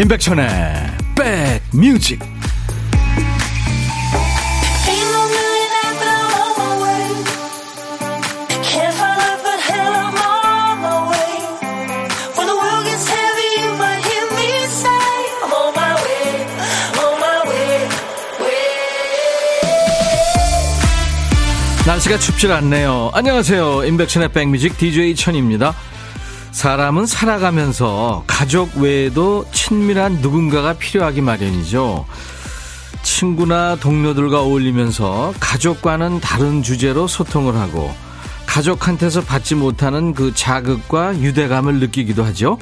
[0.00, 0.46] 임백천의
[1.14, 2.20] 백뮤직
[21.86, 23.10] 날씨가 춥질 않네요.
[23.12, 23.84] 안녕하세요.
[23.84, 25.74] 임백천의 백뮤직 DJ 천입니다.
[26.60, 32.04] 사람은 살아가면서 가족 외에도 친밀한 누군가가 필요하기 마련이죠.
[33.02, 37.94] 친구나 동료들과 어울리면서 가족과는 다른 주제로 소통을 하고
[38.44, 42.58] 가족한테서 받지 못하는 그 자극과 유대감을 느끼기도 하죠.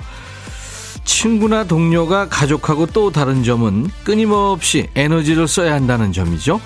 [1.05, 6.61] 친구나 동료가 가족하고 또 다른 점은 끊임없이 에너지를 써야 한다는 점이죠.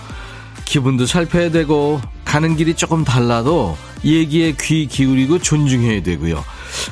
[0.67, 6.45] 기분도 살펴야 되고 가는 길이 조금 달라도 얘기에 귀 기울이고 존중해야 되고요.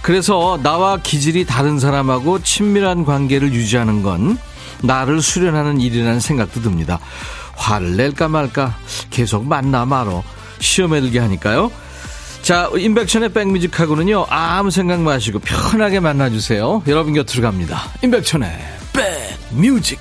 [0.03, 4.39] 그래서 나와 기질이 다른 사람하고 친밀한 관계를 유지하는 건
[4.83, 6.99] 나를 수련하는 일이라는 생각도 듭니다.
[7.57, 8.77] 화를 낼까 말까
[9.11, 10.23] 계속 만나 말어
[10.61, 11.71] 시험에 들게 하니까요.
[12.43, 16.83] 자, 인백션의 백뮤직하고는요, 아무 생각 마시고 편하게 만나주세요.
[16.87, 17.83] 여러분 곁으로 갑니다.
[18.03, 18.51] 인백천의
[19.53, 19.99] 백뮤직.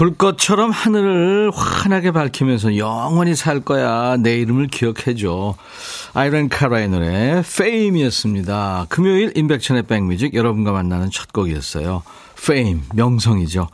[0.00, 4.16] 불꽃처럼 하늘을 환하게 밝히면서 영원히 살 거야.
[4.16, 5.54] 내 이름을 기억해줘.
[6.14, 8.86] 아이런 카라의 노래, 페임이었습니다.
[8.88, 12.02] 금요일 인백천의 백뮤직 여러분과 만나는 첫 곡이었어요.
[12.46, 13.68] 페임, 명성이죠.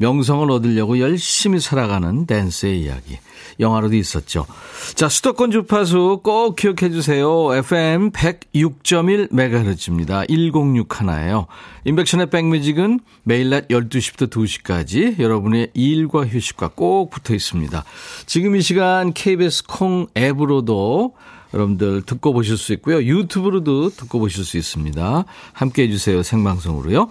[0.00, 3.18] 명성을 얻으려고 열심히 살아가는 댄스의 이야기.
[3.60, 4.46] 영화로도 있었죠.
[4.94, 7.54] 자, 수도권 주파수 꼭 기억해 주세요.
[7.54, 10.26] FM 106.1MHz입니다.
[10.26, 11.48] 106 하나예요.
[11.84, 17.84] 인백션의 백뮤직은 매일 낮 12시부터 2시까지 여러분의 일과 휴식과 꼭 붙어 있습니다.
[18.24, 21.12] 지금 이 시간 KBS 콩 앱으로도
[21.54, 23.02] 여러분들 듣고 보실 수 있고요.
[23.02, 25.24] 유튜브로도 듣고 보실 수 있습니다.
[25.52, 26.22] 함께 해주세요.
[26.22, 27.08] 생방송으로요.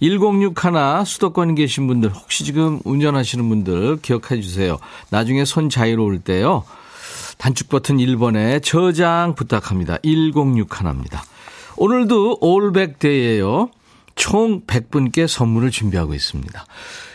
[0.00, 4.78] 1061 수도권에 계신 분들 혹시 지금 운전하시는 분들 기억해 주세요.
[5.10, 6.64] 나중에 손 자유로울 때요.
[7.38, 9.98] 단축 버튼 1번에 저장 부탁합니다.
[10.02, 11.24] 1061 입니다.
[11.76, 13.70] 오늘도 올백 데이예요.
[14.14, 16.66] 총 100분께 선물을 준비하고 있습니다.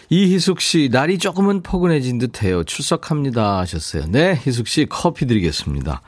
[0.10, 2.64] 이희숙 씨, 날이 조금은 포근해진 듯 해요.
[2.64, 4.06] 출석합니다 하셨어요.
[4.08, 6.02] 네, 희숙 씨 커피 드리겠습니다.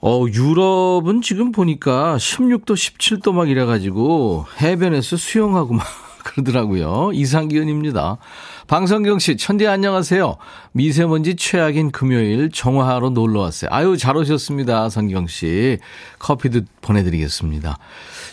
[0.00, 5.86] 어, 유럽은 지금 보니까 16도, 17도 막 이래가지고 해변에서 수영하고 막
[6.24, 7.12] 그러더라고요.
[7.14, 8.18] 이상기은입니다.
[8.66, 10.36] 방성경 씨, 천디 안녕하세요.
[10.72, 13.70] 미세먼지 최악인 금요일 정화하러 놀러 왔어요.
[13.72, 14.88] 아유, 잘 오셨습니다.
[14.90, 15.78] 성경 씨.
[16.18, 17.78] 커피도 보내드리겠습니다.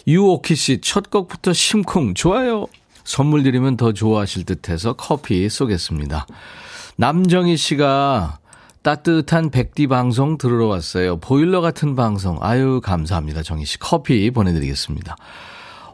[0.07, 2.15] 유오키 씨, 첫 곡부터 심쿵.
[2.15, 2.65] 좋아요.
[3.03, 6.25] 선물 드리면 더 좋아하실 듯 해서 커피 쏘겠습니다.
[6.95, 8.39] 남정희 씨가
[8.83, 11.17] 따뜻한 백디 방송 들으러 왔어요.
[11.17, 12.37] 보일러 같은 방송.
[12.41, 13.41] 아유, 감사합니다.
[13.41, 13.79] 정희 씨.
[13.79, 15.15] 커피 보내드리겠습니다.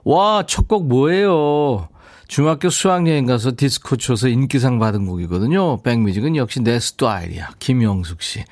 [0.04, 1.88] 와, 첫 곡 뭐예요?
[2.28, 5.82] 중학교 수학여행 가서 디스코 쳐서 인기상 받은 곡이거든요.
[5.82, 7.52] 백뮤직은 역시 내 스타일이야.
[7.60, 8.44] 김영숙 씨.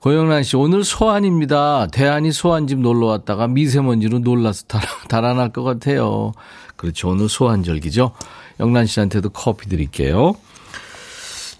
[0.00, 1.86] 고영란 씨, 오늘 소환입니다.
[1.92, 4.64] 대안이 소환집 놀러 왔다가 미세먼지로 놀라서
[5.08, 6.32] 달아날 것 같아요.
[6.76, 7.10] 그렇죠.
[7.10, 8.10] 오늘 소환절기죠.
[8.58, 10.34] 영란 씨한테도 커피 드릴게요.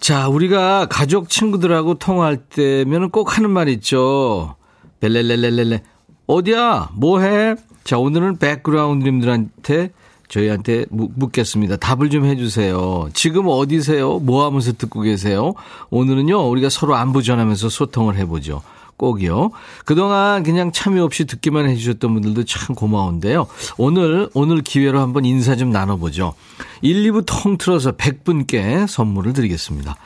[0.03, 4.57] 자, 우리가 가족 친구들하고 통화할 때면 꼭 하는 말 있죠.
[4.99, 5.81] 벨렐렐렐렐레.
[6.27, 6.89] 어디야?
[6.93, 7.55] 뭐 해?
[7.85, 9.91] 자, 오늘은 백그라운드님들한테
[10.27, 11.77] 저희한테 묻겠습니다.
[11.77, 13.11] 답을 좀 해주세요.
[13.13, 14.19] 지금 어디세요?
[14.19, 15.53] 뭐 하면서 듣고 계세요?
[15.89, 18.61] 오늘은요, 우리가 서로 안부 전하면서 소통을 해보죠.
[19.03, 19.51] 꼭이요.
[19.83, 23.47] 그동안 그냥 참여 없이 듣기만 해주셨던 분들도 참 고마운데요.
[23.77, 26.35] 오늘, 오늘 기회로 한번 인사 좀 나눠보죠.
[26.81, 29.97] 1, 2부 통틀어서 100분께 선물을 드리겠습니다.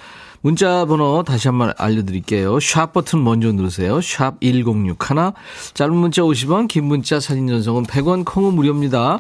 [0.42, 2.60] 문자 번호 다시 한번 알려드릴게요.
[2.60, 4.02] 샵 버튼 먼저 누르세요.
[4.02, 4.96] 샵 1061.
[5.74, 9.20] 짧은 문자 50원, 긴 문자 사진 전송은 100원, 콩은 무료입니다.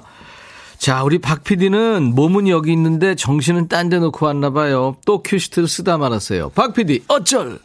[0.79, 4.95] 자, 우리 박 PD는 몸은 여기 있는데 정신은 딴 데 놓고 왔나 봐요.
[5.05, 6.49] 또 큐시트를 쓰다 말았어요.
[6.49, 7.59] 박 PD, 어쩔!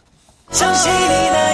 [0.50, 1.51] 정신이 나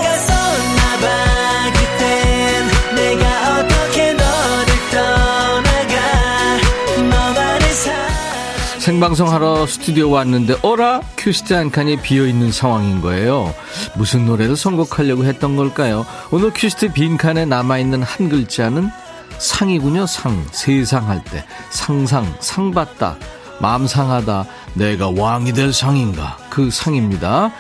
[8.89, 13.55] 생방송 하러 스튜디오 왔는데 어라 큐시트 한 칸이 비어 있는 상황인 거예요.
[13.99, 16.07] 무슨 노래를 선곡하려고 했던 걸까요?
[16.31, 18.89] 오늘 큐시트 빈 칸에 남아 있는 한 글자는
[19.37, 20.07] 상이군요.
[20.07, 23.19] 상 세상 할 때 상상 상받다
[23.61, 27.53] 마음 상하다 내가 왕이 될 상인가 그 상입니다.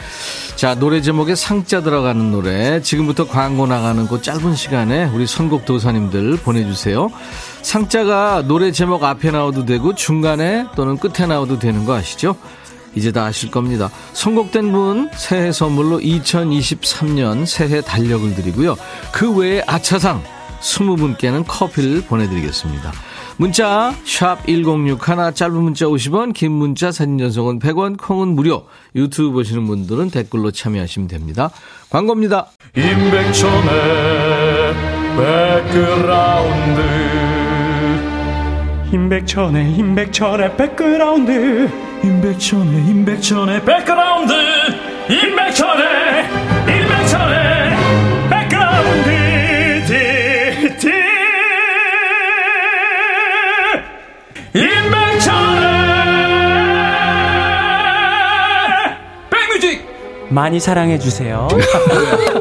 [0.56, 2.82] 자, 노래 제목에 상자 들어가는 노래.
[2.82, 7.10] 지금부터 광고 나가는 그 짧은 시간에 우리 선곡 도사님들 보내주세요.
[7.62, 12.36] 상자가 노래 제목 앞에 나와도 되고 중간에 또는 끝에 나와도 되는 거 아시죠?
[12.94, 13.90] 이제 다 아실 겁니다.
[14.14, 18.76] 선곡된 분 새해 선물로 2023년 새해 달력을 드리고요.
[19.12, 20.22] 그 외에 아차상
[20.60, 22.92] 20분께는 커피를 보내드리겠습니다.
[23.38, 24.98] 문자 1061,
[25.32, 28.66] 짧은 문자 50원, 긴 문자 사진 전송은 100원, 콩은 무료.
[28.96, 31.50] 유튜브 보시는 분들은 댓글로 참여하시면 됩니다.
[31.88, 32.48] 광고입니다.
[32.76, 34.74] 임백천의
[35.16, 36.80] 백그라운드
[38.92, 41.70] 임백천의 임백천의 백그라운드
[42.02, 44.32] 임백천의 임백천의 백그라운드
[45.08, 46.47] 임백천의 임백천의
[60.30, 61.48] 많이 사랑해 주세요.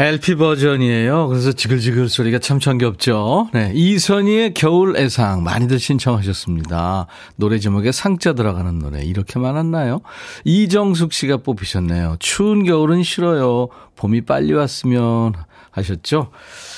[0.00, 1.26] LP 버전이에요.
[1.26, 3.48] 그래서 지글지글 소리가 참 정겹죠.
[3.52, 3.72] 네.
[3.74, 7.08] 이선희의 겨울 애상 많이들 신청하셨습니다.
[7.34, 10.00] 노래 제목에 상자 들어가는 노래 이렇게 많았나요?
[10.44, 12.16] 이정숙 씨가 뽑히셨네요.
[12.20, 13.70] 추운 겨울은 싫어요.
[13.96, 15.32] 봄이 빨리 왔으면
[15.72, 16.30] 하셨죠?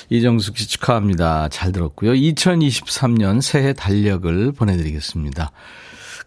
[0.08, 1.50] 이정숙 씨 축하합니다.
[1.50, 2.12] 잘 들었고요.
[2.12, 5.52] 2023년 새해 달력을 보내드리겠습니다.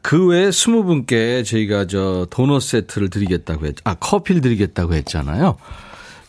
[0.04, 5.58] 그 외에 20분께 저희가 저 도넛 세트를 드리겠다고 했, 아, 커피를 드리겠다고 했잖아요.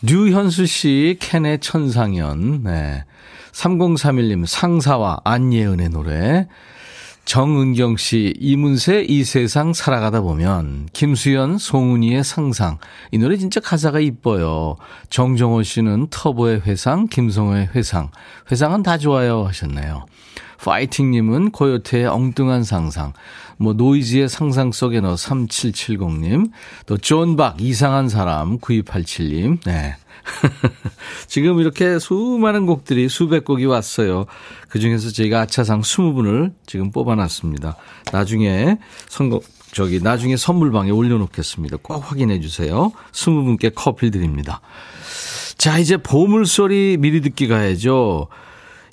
[0.06, 3.04] 류현수 씨, 캔의 천상연, 네.
[3.52, 6.46] 3031님, 상사와 안예은의 노래.
[7.24, 10.90] 정은경 씨, 이문세, 이 세상 살아가다 보면.
[10.92, 12.76] 김수연, 송은이의 상상.
[13.12, 14.76] 이 노래 진짜 가사가 이뻐요.
[15.08, 18.10] 정정호 씨는 터보의 회상, 김성호의 회상.
[18.52, 20.04] 회상은 다 좋아요 하셨네요.
[20.64, 23.12] 파이팅님은 코요태의 엉뚱한 상상.
[23.58, 26.50] 뭐, 노이즈의 상상 속에 너 3770님.
[26.86, 29.62] 또, 존박, 이상한 사람, 9287님.
[29.64, 29.96] 네.
[31.28, 34.24] 지금 이렇게 수많은 곡들이 수백 곡이 왔어요.
[34.68, 37.76] 그 중에서 저희가 아차상 20분을 지금 뽑아놨습니다.
[38.10, 38.78] 나중에
[39.08, 39.40] 선거,
[39.70, 41.76] 저기, 나중에 선물방에 올려놓겠습니다.
[41.82, 42.90] 꼭 확인해 주세요.
[43.12, 44.62] 20분께 커피 드립니다.
[45.58, 48.28] 자, 이제 보물소리 미리 듣기 가야죠.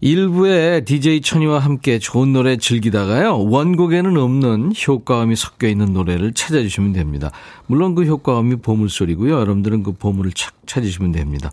[0.02, 3.46] 일부에 DJ 천이와 함께 좋은 노래 즐기다가요.
[3.46, 7.30] 원곡에는 없는 효과음이 섞여 있는 노래를 찾아주시면 됩니다.
[7.68, 9.40] 물론 그 효과음이 보물소리고요.
[9.40, 11.52] 여러분들은 그 보물을 착 찾으시면 됩니다.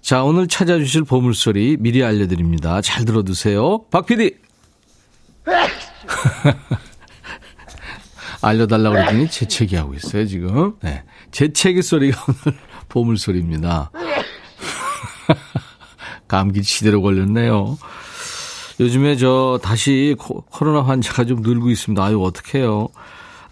[0.00, 2.80] 자, 오늘 찾아주실 보물소리 미리 알려드립니다.
[2.80, 3.84] 잘 들어두세요.
[3.90, 4.36] 박 PD!
[8.40, 10.74] 알려달라고 그랬더니 재채기 하고 있어요, 지금.
[10.80, 11.04] 네.
[11.30, 13.90] 재채기 소리가 오늘 보물소리입니다.
[16.32, 17.76] 감기 시대로 걸렸네요.
[18.80, 22.02] 요즘에 저 다시 코로나 환자가 좀 늘고 있습니다.
[22.02, 22.88] 아유, 어떡해요.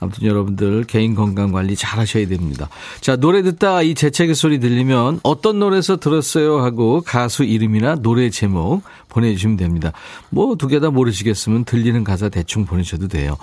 [0.02, 2.70] 아무튼 여러분들 개인 건강 관리 잘 하셔야 됩니다.
[3.02, 8.82] 자, 노래 듣다 이 재채기 소리 들리면 어떤 노래에서 들었어요 하고 가수 이름이나 노래 제목
[9.10, 9.92] 보내주시면 됩니다.
[10.30, 13.36] 뭐 두 개 다 모르시겠으면 들리는 가사 대충 보내셔도 돼요.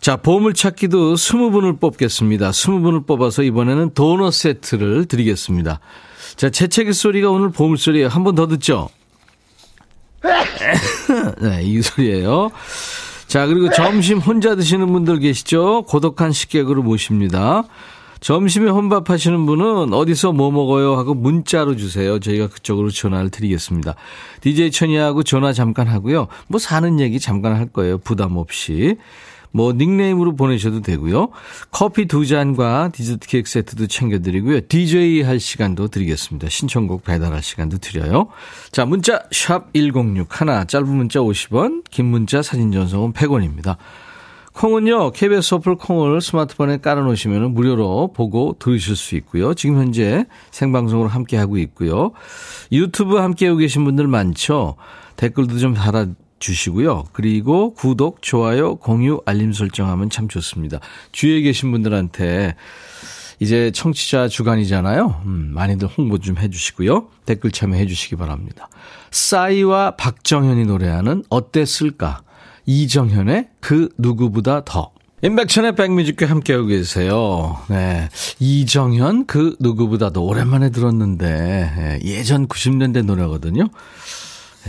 [0.00, 2.50] 자, 보물찾기도 20분을 뽑겠습니다.
[2.50, 5.80] 20분을 뽑아서 이번에는 도넛 세트를 드리겠습니다.
[6.36, 8.08] 자, 재채기 소리가 오늘 보물 소리예요.
[8.08, 8.88] 한 번 더 듣죠?
[11.40, 12.50] 네, 이 소리예요.
[13.26, 15.82] 자, 그리고 점심 혼자 드시는 분들 계시죠?
[15.82, 17.64] 고독한 식객으로 모십니다.
[18.20, 22.20] 점심에 혼밥 하시는 분은 어디서 뭐 먹어요 하고 문자로 주세요.
[22.20, 23.96] 저희가 그쪽으로 전화를 드리겠습니다.
[24.42, 26.28] DJ 천이하고 전화 잠깐 하고요.
[26.46, 27.98] 뭐 사는 얘기 잠깐 할 거예요.
[27.98, 28.96] 부담 없이.
[29.52, 31.28] 뭐 닉네임으로 보내셔도 되고요.
[31.70, 34.62] 커피 두 잔과 디저트 케이크 세트도 챙겨드리고요.
[34.62, 36.48] DJ 할 시간도 드리겠습니다.
[36.48, 38.28] 신청곡 배달할 시간도 드려요.
[38.70, 43.76] 자 문자 샵 1061 짧은 문자 50원 긴 문자 사진 전송은 100원입니다.
[44.54, 49.54] 콩은요, KBS 어플 콩을 스마트폰에 깔아놓으시면 무료로 보고 들으실 수 있고요.
[49.54, 52.12] 지금 현재 생방송으로 함께하고 있고요.
[52.70, 54.76] 유튜브 함께하고 계신 분들 많죠?
[55.16, 56.08] 댓글도 좀 달아
[56.42, 57.04] 주시고요.
[57.12, 60.80] 그리고 구독, 좋아요, 공유, 알림 설정하면 참 좋습니다.
[61.12, 62.56] 주위에 계신 분들한테
[63.38, 65.22] 이제 청취자 주간이잖아요.
[65.24, 67.06] 음, 많이들 홍보 좀 해주시고요.
[67.24, 68.68] 댓글 참여해 주시기 바랍니다.
[69.10, 72.22] 싸이와 박정현이 노래하는 어땠을까?
[72.66, 74.92] 이정현의 그 누구보다 더.
[75.24, 77.56] 인백천의 백뮤직과 함께하고 계세요.
[77.68, 78.08] 네.
[78.40, 83.68] 이정현 그 누구보다도 오랜만에 들었는데 예, 예전 90년대 노래거든요.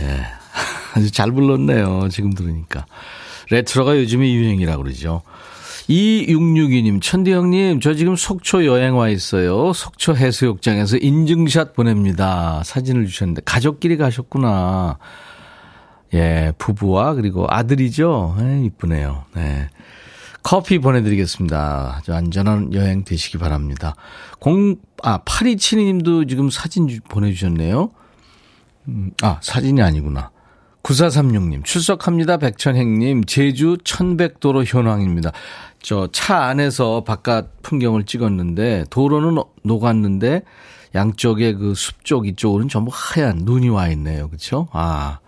[0.00, 0.43] 예.
[0.94, 2.08] 아주 잘 불렀네요.
[2.10, 2.86] 지금 들으니까.
[3.50, 5.22] 레트로가 요즘에 유행이라고 그러죠.
[5.88, 9.72] 2662님, 천디 형님, 저 지금 속초 여행 와 있어요.
[9.74, 12.62] 속초 해수욕장에서 인증샷 보냅니다.
[12.64, 14.98] 사진을 주셨는데, 가족끼리 가셨구나.
[16.14, 18.36] 예, 부부와 그리고 아들이죠.
[18.40, 19.24] 예, 이쁘네요.
[19.34, 19.68] 네.
[20.42, 21.96] 커피 보내드리겠습니다.
[21.98, 23.94] 아주 안전한 여행 되시기 바랍니다.
[24.38, 27.90] 공, 아, 8272님도 지금 사진 보내주셨네요.
[28.88, 30.30] 음, 아, 사진이 아니구나.
[30.84, 32.36] 9436님, 출석합니다.
[32.36, 35.32] 백천행님, 제주 천백도로 현황입니다.
[35.82, 40.42] 저 차 안에서 바깥 풍경을 찍었는데, 도로는 녹았는데,
[40.94, 44.28] 양쪽에 그 숲 쪽 이쪽으로는 전부 하얀 눈이 와 있네요.
[44.28, 44.68] 그쵸?
[44.72, 45.18] 아.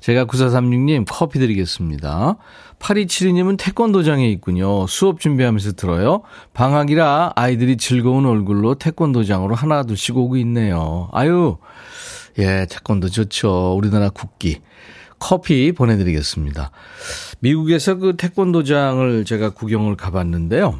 [0.00, 2.36] 제가 9436님 커피 드리겠습니다.
[2.78, 4.86] 8272님은 태권도장에 있군요.
[4.86, 6.22] 수업 준비하면서 들어요.
[6.54, 11.08] 방학이라 아이들이 즐거운 얼굴로 태권도장으로 하나 둘씩 오고 있네요.
[11.12, 11.56] 아유,
[12.40, 13.74] 예, 태권도 좋죠.
[13.76, 14.60] 우리나라 국기.
[15.18, 16.70] 커피 보내드리겠습니다.
[17.40, 20.78] 미국에서 그 태권도장을 제가 구경을 가봤는데요.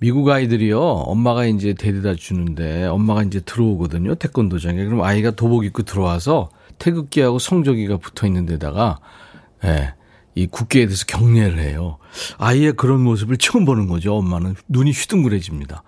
[0.00, 4.84] 미국 아이들이요, 엄마가 이제 데려다 주는데, 엄마가 이제 들어오거든요, 태권도장에.
[4.84, 6.50] 그럼 아이가 도복 입고 들어와서
[6.80, 8.98] 태극기하고 성조기가 붙어 있는 데다가,
[9.64, 9.94] 예,
[10.34, 11.98] 이 국기에 대해서 경례를 해요.
[12.38, 14.56] 아이의 그런 모습을 처음 보는 거죠, 엄마는.
[14.68, 15.84] 눈이 휘둥그레집니다.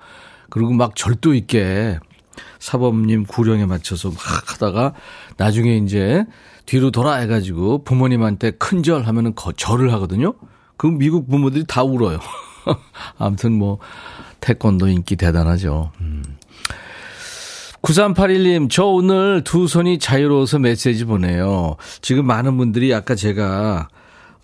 [0.48, 1.98] 그리고 막 절도 있게
[2.58, 4.18] 사범님 구령에 맞춰서 막
[4.52, 4.94] 하다가
[5.36, 6.25] 나중에 이제
[6.66, 10.34] 뒤로 돌아 해가지고 부모님한테 큰절 하면은 거, 절을 하거든요.
[10.76, 12.18] 그 미국 부모들이 다 울어요.
[13.18, 13.78] 아무튼 뭐
[14.40, 15.92] 태권도 인기 대단하죠.
[16.00, 16.22] 음.
[17.82, 21.76] 9381님, 저 오늘 두 손이 자유로워서 메시지 보내요.
[22.00, 23.88] 지금 많은 분들이 아까 제가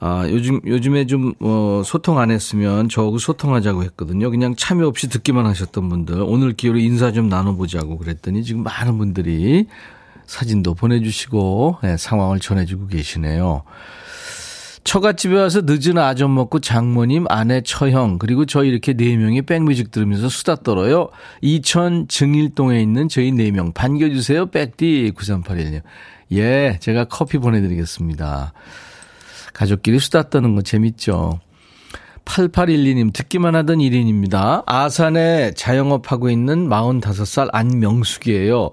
[0.04, 4.32] 아, 요즘, 요즘에 좀, 어, 소통 안 했으면 저하고 소통하자고 했거든요.
[4.32, 9.66] 그냥 참여 없이 듣기만 하셨던 분들, 오늘 기회로 인사 좀 나눠보자고 그랬더니 지금 많은 분들이
[10.26, 13.62] 사진도 보내주시고, 네, 상황을 전해주고 계시네요.
[14.82, 20.28] 처갓집에 와서 늦은 아점 먹고 장모님, 아내, 처형, 그리고 저희 이렇게 네 명이 백뮤직 들으면서
[20.28, 21.10] 수다 떨어요.
[21.42, 24.46] 이천 증일동에 있는 저희 네 명 반겨주세요.
[24.46, 25.82] 백디 9381님.
[26.32, 28.52] 예, 제가 커피 보내드리겠습니다.
[29.62, 31.38] 가족끼리 수다 떠는 거 재밌죠.
[32.24, 34.64] 8812님, 듣기만 하던 1인입니다.
[34.66, 38.70] 아산에 자영업하고 있는 45살 안명숙이에요.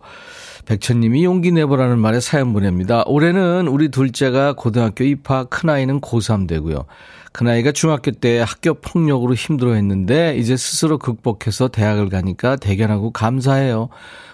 [0.65, 3.03] 백천님이 용기 내보라는 말에 사연 보냅니다.
[3.05, 6.85] 올해는 우리 둘째가 고등학교 입학, 큰아이는 고3 되고요.
[7.33, 13.89] 큰아이가 중학교 때 학교 폭력으로 힘들어 했는데 이제 스스로 극복해서 대학을 가니까 대견하고 감사해요.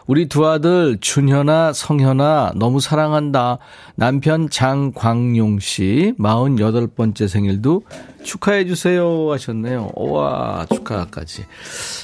[0.08, 3.58] 우리 두 아들 준현아, 성현아 너무 사랑한다.
[3.96, 7.82] 남편 장광용 씨 48번째 생일도
[8.24, 9.92] 축하해 주세요 하셨네요.
[9.96, 11.46] 우와 축하까지.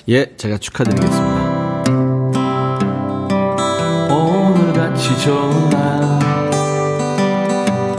[0.10, 1.84] 예, 제가 축하드리겠습니다.
[4.10, 6.20] 오늘같이 좋은 날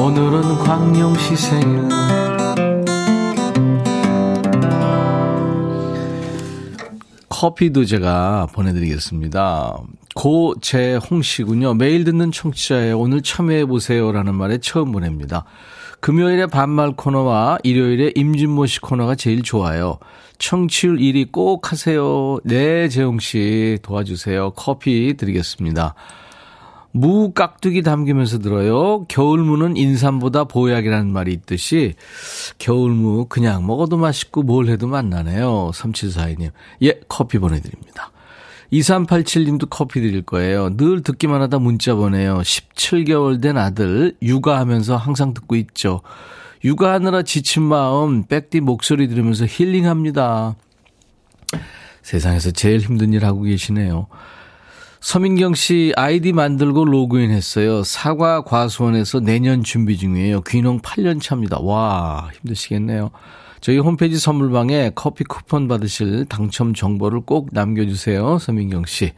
[0.01, 1.89] 오늘은 광용 씨 생일
[7.43, 9.77] 커피도 제가 보내드리겠습니다.
[10.15, 11.75] 고재홍 씨군요.
[11.75, 15.45] 매일 듣는 청취자에 오늘 참여해보세요라는 말에 처음 보냅니다.
[15.99, 19.99] 금요일에 반말 코너와 일요일에 임진모 씨 코너가 제일 좋아요.
[20.39, 22.39] 청취율 1위 꼭 하세요.
[22.45, 24.53] 네, 재홍 씨 도와주세요.
[24.53, 25.97] 커피 드리겠습니다.
[26.93, 29.05] 무 깍두기 담기면서 들어요.
[29.09, 31.95] 겨울무는 인삼보다 보약이라는 말이 있듯이
[32.59, 35.71] 겨울무 그냥 먹어도 맛있고 뭘 해도 맛나네요.
[35.73, 36.51] 3742님.
[36.83, 38.13] 예, 커피 보내드립니다.
[38.73, 40.77] 2387님도 커피 드릴 거예요.
[40.77, 42.39] 늘 듣기만 하다 문자 보내요.
[42.39, 46.01] 17개월 된 아들 육아하면서 항상 듣고 있죠.
[46.65, 50.57] 육아하느라 지친 마음 백디 목소리 들으면서 힐링합니다.
[52.03, 54.07] 세상에서 제일 힘든 일 하고 계시네요.
[55.03, 57.83] 서민경 씨 아이디 만들고 로그인 했어요.
[57.83, 60.43] 사과 과수원에서 내년 준비 중이에요.
[60.43, 61.59] 귀농 8년 차입니다.
[61.59, 63.11] 와, 힘드시겠네요.
[63.61, 68.39] 저희 홈페이지 선물방에 커피 쿠폰 받으실 당첨 정보를 꼭 남겨주세요.
[68.39, 69.13] 서민경 씨.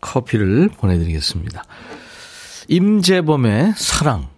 [0.00, 1.62] 커피를 보내드리겠습니다.
[2.66, 4.37] 임재범의 사랑.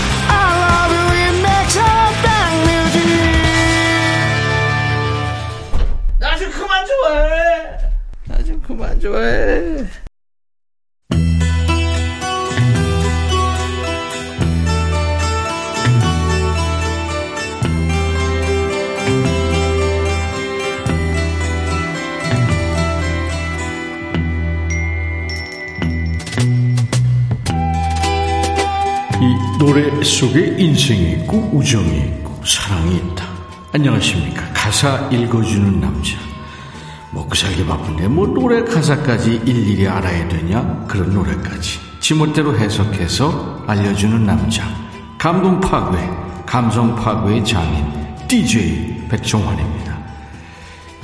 [6.81, 7.77] 그만 좋아해
[8.27, 9.85] 나 좀 그만 좋아해
[29.21, 33.25] 이 노래 속에 인생이 있고 우정이 있고 사랑이 있다.
[33.73, 34.51] 안녕하십니까.
[34.53, 36.30] 가사 읽어주는 남자.
[37.11, 40.85] 먹고 살기 바쁜데 뭐 노래 가사까지 일일이 알아야 되냐?
[40.87, 41.79] 그런 노래까지.
[41.99, 44.63] 지멋대로 해석해서 알려주는 남자.
[45.17, 46.09] 감동 파괴,
[46.45, 47.85] 감성 파괴의 장인
[48.27, 49.99] DJ 백종환입니다.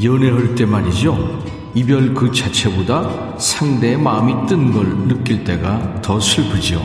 [0.02, 1.44] 연애할 때 말이죠.
[1.74, 6.82] 이별 그 자체보다 상대의 마음이 뜬 걸 느낄 때가 더 슬프죠.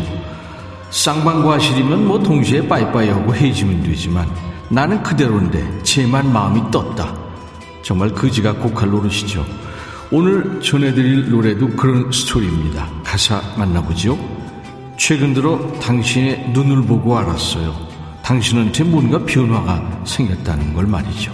[0.91, 4.29] 쌍방과실이면 뭐 동시에 빠이빠이하고 헤어지면 되지만
[4.69, 7.22] 나는 그대로인데 쟤만 마음이 떴다.
[7.83, 9.45] 정말 귀신이 곡할 노릇이죠.
[10.11, 12.89] 오늘 전해드릴 노래도 그런 스토리입니다.
[13.05, 14.19] 가사 만나보죠.
[14.97, 17.75] 최근 들어 당신의 눈을 보고 알았어요.
[18.23, 21.33] 당신한테 뭔가 변화가 생겼다는 걸 말이죠.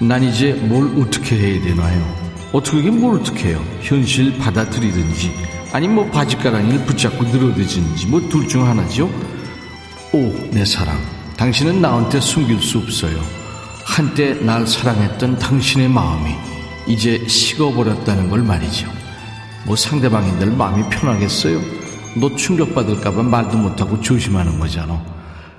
[0.00, 2.24] 난 이제 뭘 어떻게 해야 되나요?
[2.52, 3.64] 어떻게 뭘 어떻게 해요?
[3.80, 5.32] 현실 받아들이든지
[5.72, 9.06] 아니면 뭐 바지가랑이를 붙잡고 늘어지든지 뭐 둘 중 하나죠.
[10.12, 10.96] 오, 내 사랑.
[11.36, 13.18] 당신은 나한테 숨길 수 없어요.
[13.84, 16.34] 한때 날 사랑했던 당신의 마음이
[16.86, 18.88] 이제 식어버렸다는 걸 말이죠.
[19.66, 21.60] 뭐 상대방인들 마음이 편하겠어요?
[22.16, 25.00] 너 충격받을까봐 말도 못하고 조심하는 거잖아.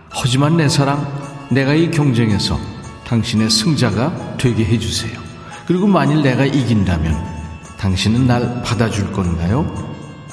[0.10, 1.08] 하지만 내 사랑,
[1.50, 2.60] 내가 이 경쟁에서
[3.06, 5.20] 당신의 승자가 되게 해주세요.
[5.68, 7.36] 그리고 만일 내가 이긴다면
[7.78, 9.66] 당신은 날 받아줄 건가요?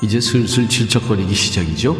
[0.03, 1.97] 이제 슬슬 질척거리기 시작이죠.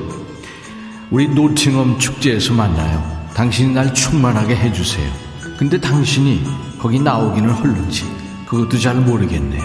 [1.11, 3.29] 우리 노팅엄 축제에서 만나요.
[3.35, 5.32] 당신이 날 충만하게 해주세요.
[5.63, 6.43] 근데 당신이
[6.77, 8.05] 거기 나오기는 헐는지
[8.47, 9.63] 그것도 잘 모르겠네요.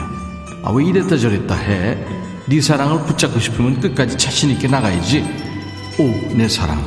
[0.61, 1.97] 아, 왜 이랬다 저랬다 해?
[2.45, 5.25] 네 사랑을 붙잡고 싶으면 끝까지 자신 있게 나가야지.
[5.97, 6.85] 오, 내 사랑.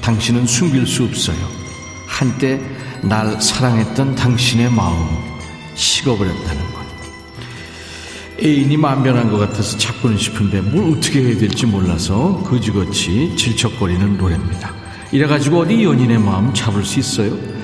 [0.00, 1.36] 당신은 숨길 수 없어요.
[2.06, 2.58] 한때
[3.02, 5.06] 날 사랑했던 당신의 마음
[5.74, 6.80] 식어버렸다는 것.
[8.42, 14.72] 애인이 만변한 것 같아서 찾고는 싶은데 뭘 어떻게 해야 될지 몰라서 거지같이 질척거리는 노래입니다.
[15.12, 17.55] 이래가지고 어디 연인의 마음 잡을 수 있어요?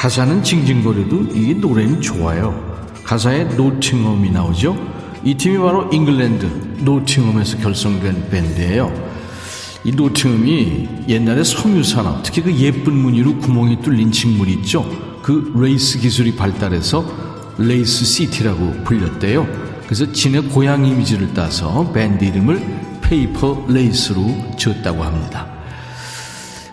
[0.00, 2.58] 가사는 징징거려도 이 노래는 좋아요.
[3.04, 4.74] 가사에 노팅엄이 나오죠.
[5.22, 8.90] 이 팀이 바로 잉글랜드 노팅엄에서 결성된 밴드예요.
[9.84, 14.88] 이 노팅엄이 옛날에 섬유산업, 특히 그 예쁜 무늬로 구멍이 뚫린 직물 있죠.
[15.20, 17.04] 그 레이스 기술이 발달해서
[17.58, 19.46] lace city라고 불렸대요.
[19.84, 25.59] 그래서 진의 고향 이미지를 따서 밴드 이름을 Paper Lace로 지었다고 합니다.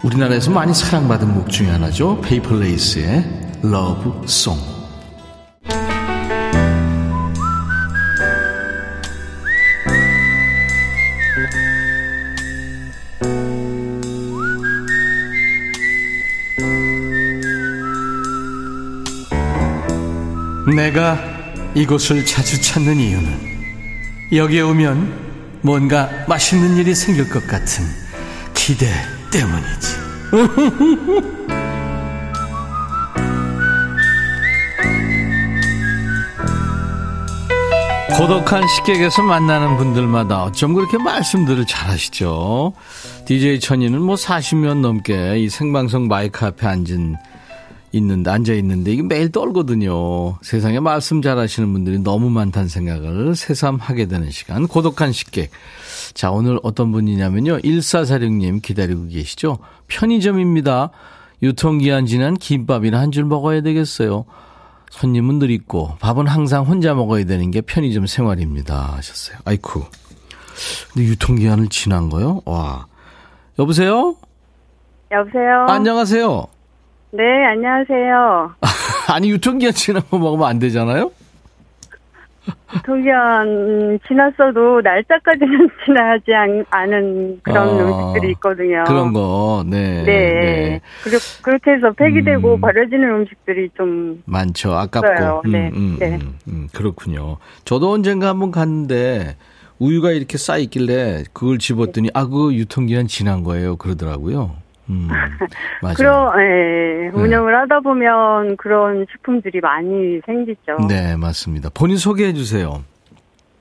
[0.03, 2.21] 우리나라에서 많이 사랑받은 곡 중에 하나죠.
[2.21, 3.25] Paper Lace의
[3.63, 4.57] Love Song.
[20.75, 21.17] 내가
[21.73, 23.47] 이곳을 자주 찾는 이유는
[24.31, 27.83] 여기에 오면 뭔가 맛있는 일이 생길 것 같은
[28.53, 28.87] 기대
[29.37, 29.97] 때문이지.
[38.17, 42.73] 고독한 식객에서 만나는 분들마다 어쩜 그렇게 말씀들을 잘하시죠?
[43.25, 47.15] DJ 천이는 뭐 40년 넘게 이 생방송 마이크 앞에 앉은
[47.93, 50.37] 있는데 앉아 있는데 이게 매일 떨거든요.
[50.41, 54.67] 세상에 말씀 잘하시는 분들이 너무 많다는 생각을 새삼하게 되는 시간.
[54.67, 55.51] 고독한 식객.
[56.13, 57.59] 자, 오늘 어떤 분이냐면요.
[57.59, 59.59] 1446님 기다리고 계시죠?
[59.87, 60.89] 편의점입니다.
[61.43, 64.25] 유통기한 지난 김밥이나 한 줄 먹어야 되겠어요.
[64.89, 68.95] 손님은 늘 있고 밥은 항상 혼자 먹어야 되는 게 편의점 생활입니다.
[68.95, 69.37] 하셨어요.
[69.45, 69.83] 아이쿠.
[70.93, 72.41] 근데 유통기한을 지난 거요?
[72.45, 72.87] 와.
[73.59, 74.15] 여보세요?
[75.11, 75.65] 여보세요?
[75.69, 76.47] 안녕하세요.
[77.11, 78.55] 네, 안녕하세요.
[79.13, 81.11] 아니, 유통기한 지난 거 먹으면 안 되잖아요?
[82.75, 88.83] 유통기한 지났어도 날짜까지는 지나지 않, 않은 그런 아, 음식들이 있거든요.
[88.85, 90.03] 그런 거, 네.
[90.03, 90.81] 네.
[91.03, 92.61] 그렇, 그렇게 해서 폐기되고 음.
[92.61, 94.73] 버려지는 음식들이 좀, 많죠.
[94.73, 95.49] 아깝고.
[95.49, 96.15] 네, 음, 네.
[96.21, 97.37] 음, 음, 그렇군요.
[97.63, 99.37] 저도 언젠가 한번 갔는데
[99.79, 103.77] 우유가 이렇게 쌓여 있길래 그걸 집었더니 아, 그 유통기한 지난 거예요.
[103.77, 104.66] 그러더라고요.
[104.89, 105.07] 음,
[105.81, 105.95] 맞아요.
[105.95, 110.77] 그런, 예, 운영을 하다 보면 그런 식품들이 많이 생기죠.
[110.87, 111.69] 네, 맞습니다.
[111.73, 112.83] 본인 소개해 주세요.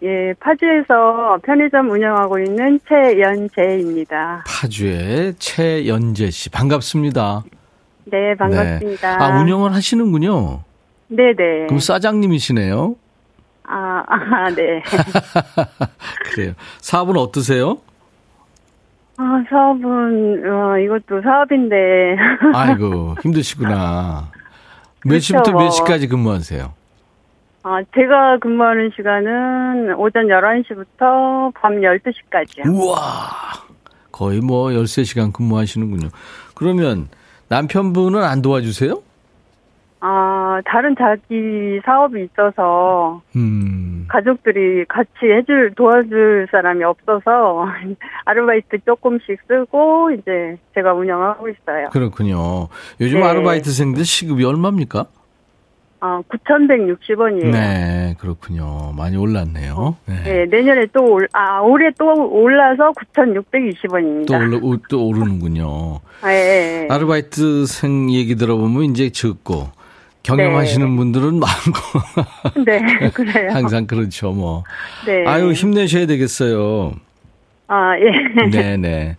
[0.02, 4.44] 예, 파주에서 편의점 운영하고 있는 최연재입니다.
[4.46, 6.50] 파주의 최연재 씨.
[6.50, 7.44] 반갑습니다.
[8.04, 9.16] 네, 반갑습니다.
[9.18, 9.24] 네.
[9.24, 10.60] 아, 운영을 하시는군요.
[11.08, 11.66] 네 네.
[11.66, 12.94] 그럼 사장님이시네요.
[13.64, 14.82] 아, 아, 네.
[16.30, 16.52] 그래요.
[16.80, 17.78] 사업은 어떠세요?
[19.18, 22.16] 아, 사업은, 어, 이것도 사업인데.
[22.55, 24.31] 아이고, 힘드시구나.
[25.05, 25.70] 몇 시부터 그렇죠, 몇 뭐.
[25.70, 26.72] 시까지 근무하세요?
[27.62, 32.66] 아, 제가 근무하는 시간은 오전 11시부터 밤 12시까지요.
[32.72, 32.96] 우와!
[34.12, 36.09] 거의 뭐 13시간 근무하시는군요.
[36.55, 37.09] 그러면
[37.48, 39.02] 남편분은 안 도와주세요?
[40.00, 47.66] 아, 다른 자기 사업이 있어서, 음, 가족들이 같이 해줄 도와줄 사람이 없어서
[48.24, 51.88] 아르바이트 조금씩 쓰고 이제 제가 운영하고 있어요.
[51.92, 52.68] 그렇군요.
[53.00, 53.26] 요즘 네.
[53.26, 55.06] 아르바이트생들 시급이 얼마입니까?
[55.98, 57.50] 아 9,160원이에요.
[57.52, 58.92] 네, 그렇군요.
[58.96, 59.96] 많이 올랐네요.
[60.06, 60.22] 네.
[60.24, 64.26] 네, 내년에 또 올, 아, 올해 또 올라서 9,620원입니다.
[64.26, 66.00] 또, 올라, 오- 또 오르는군요.
[66.22, 66.88] 아, 예, 예.
[66.90, 69.68] 아르바이트생 얘기 들어보면 이제 적고
[70.26, 70.96] 경영하시는 네.
[70.96, 73.50] 분들은 많고 네, 그래요.
[73.52, 74.64] 항상 그렇죠 뭐.
[75.06, 75.24] 네.
[75.26, 76.92] 아유 힘내셔야 되겠어요.
[77.68, 78.48] 아, 예.
[78.50, 79.16] 네네.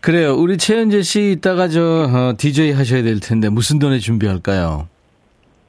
[0.00, 0.34] 그래요.
[0.34, 4.88] 우리 최현재 씨 이따가 저 어, DJ 하셔야 될 텐데 무슨 노래 준비할까요?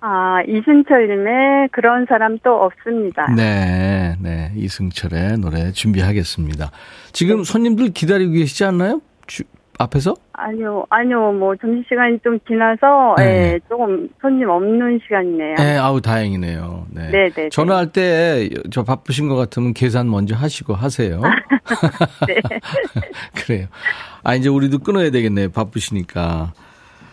[0.01, 3.27] 아, 이승철님의 그런 사람 또 없습니다.
[3.36, 4.51] 네, 네.
[4.55, 6.71] 이승철의 노래 준비하겠습니다.
[7.13, 9.01] 지금 손님들 기다리고 계시지 않나요?
[9.27, 9.43] 주-
[9.79, 10.15] 앞에서?
[10.33, 13.23] 아니요, 아니요, 뭐, 점심시간이 좀 지나서, 네.
[13.53, 15.55] 예, 조금 손님 없는 시간이네요.
[15.55, 16.86] 네, 아우 다행이네요.
[16.91, 17.01] 네.
[17.07, 17.49] 네, 네, 네.
[17.49, 21.21] 전화할 때 저 바쁘신 것 같으면 계산 먼저 하시고 하세요.
[22.27, 22.36] 네.
[23.36, 23.67] 그래요.
[24.23, 25.49] 아 이제 우리도 끊어야 되겠네요.
[25.51, 26.53] 바쁘시니까.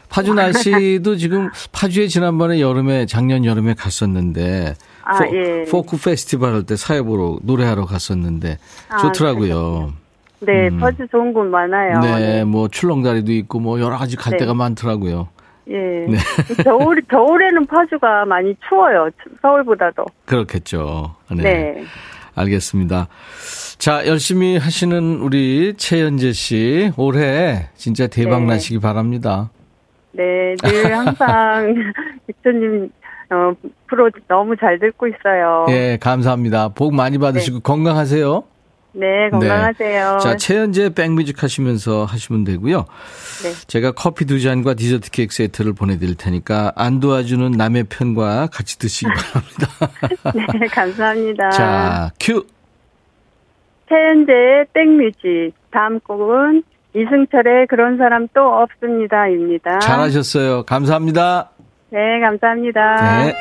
[0.09, 5.65] 파주 날씨도 지금 파주에 지난번에 여름에 작년 여름에 갔었는데 아, 포, 예.
[5.71, 9.93] 포크 페스티벌 할 때 사회보러 노래하러 갔었는데 아, 좋더라고요.
[10.41, 10.79] 네, 음.
[10.79, 12.01] 파주 좋은 곳 많아요.
[12.01, 14.39] 네, 뭐 출렁다리도 있고 뭐 여러 가지 갈 네.
[14.39, 15.29] 데가 많더라고요.
[15.69, 15.77] 예.
[15.77, 16.17] 네.
[16.65, 19.11] 겨울, 겨울에는 파주가 많이 추워요.
[19.43, 20.05] 서울보다도.
[20.25, 21.15] 그렇겠죠.
[21.31, 21.43] 네.
[21.43, 21.85] 네.
[22.35, 23.09] 알겠습니다.
[23.79, 28.55] 자, 열심히 하시는 우리 최연재 씨 올해 진짜 대박 네.
[28.55, 29.51] 나시기 바랍니다.
[30.13, 31.75] 네, 늘 항상
[32.27, 32.91] 백조님
[33.31, 33.53] 어,
[33.87, 35.67] 프로 너무 잘 듣고 있어요.
[35.71, 36.71] 예, 감사합니다.
[36.71, 38.43] 복 많이 받으시고 건강하세요.
[38.93, 40.19] 네, 건강하세요.
[40.23, 42.87] 자, 최연재 백뮤직 하시면서 하시면 되고요.
[43.43, 43.53] 네.
[43.67, 49.11] 제가 커피 두 잔과 디저트 케이크 세트를 보내드릴 테니까 안 도와주는 남의 편과 같이 드시기
[49.11, 50.31] 바랍니다.
[50.59, 51.51] 네, 감사합니다.
[51.51, 52.45] 자, 큐.
[53.89, 55.53] 최현재의 백뮤직.
[55.71, 56.63] 다음 곡은
[56.95, 59.79] 이승철의 그런 사람 또 없습니다입니다.
[59.79, 60.65] 잘하셨어요.
[60.65, 61.51] 감사합니다.
[61.91, 63.25] 네, 감사합니다.
[63.25, 63.35] 네.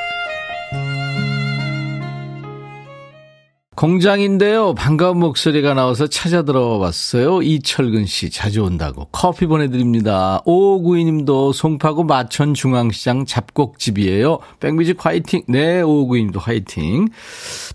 [3.80, 4.74] 공장인데요.
[4.74, 7.42] 반가운 목소리가 나와서 찾아 들어봤어요.
[7.42, 10.42] 이철근 씨 자주 온다고 커피 보내드립니다.
[10.46, 14.40] 5592님도 송파구 마천 중앙시장 잡곡집이에요.
[14.60, 15.44] 백뮤직 화이팅.
[15.48, 17.08] 네, 5592님도 화이팅.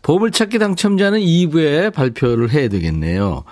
[0.03, 3.45] 보물찾기 당첨자는 2부에 발표를 해야 되겠네요.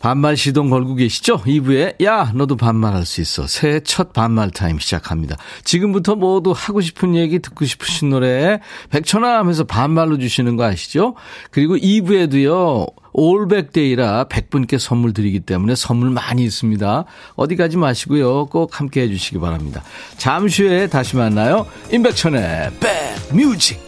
[0.00, 1.38] 반말 시동 걸고 계시죠?
[1.38, 3.46] 2부에 야 너도 반말할 수 있어.
[3.46, 5.36] 새해 첫 반말 타임 시작합니다.
[5.64, 11.14] 지금부터 모두 하고 싶은 얘기 듣고 싶으신 노래 백천아 하면서 반말로 주시는 거 아시죠?
[11.50, 12.92] 그리고 2부에도요.
[13.12, 17.04] 올백데이라 100분께 선물 드리기 때문에 선물 많이 있습니다.
[17.34, 18.46] 어디 가지 마시고요.
[18.46, 19.82] 꼭 함께 해주시기 바랍니다.
[20.18, 21.66] 잠시 후에 다시 만나요.
[21.90, 22.70] 임백천의
[23.32, 23.87] 백뮤직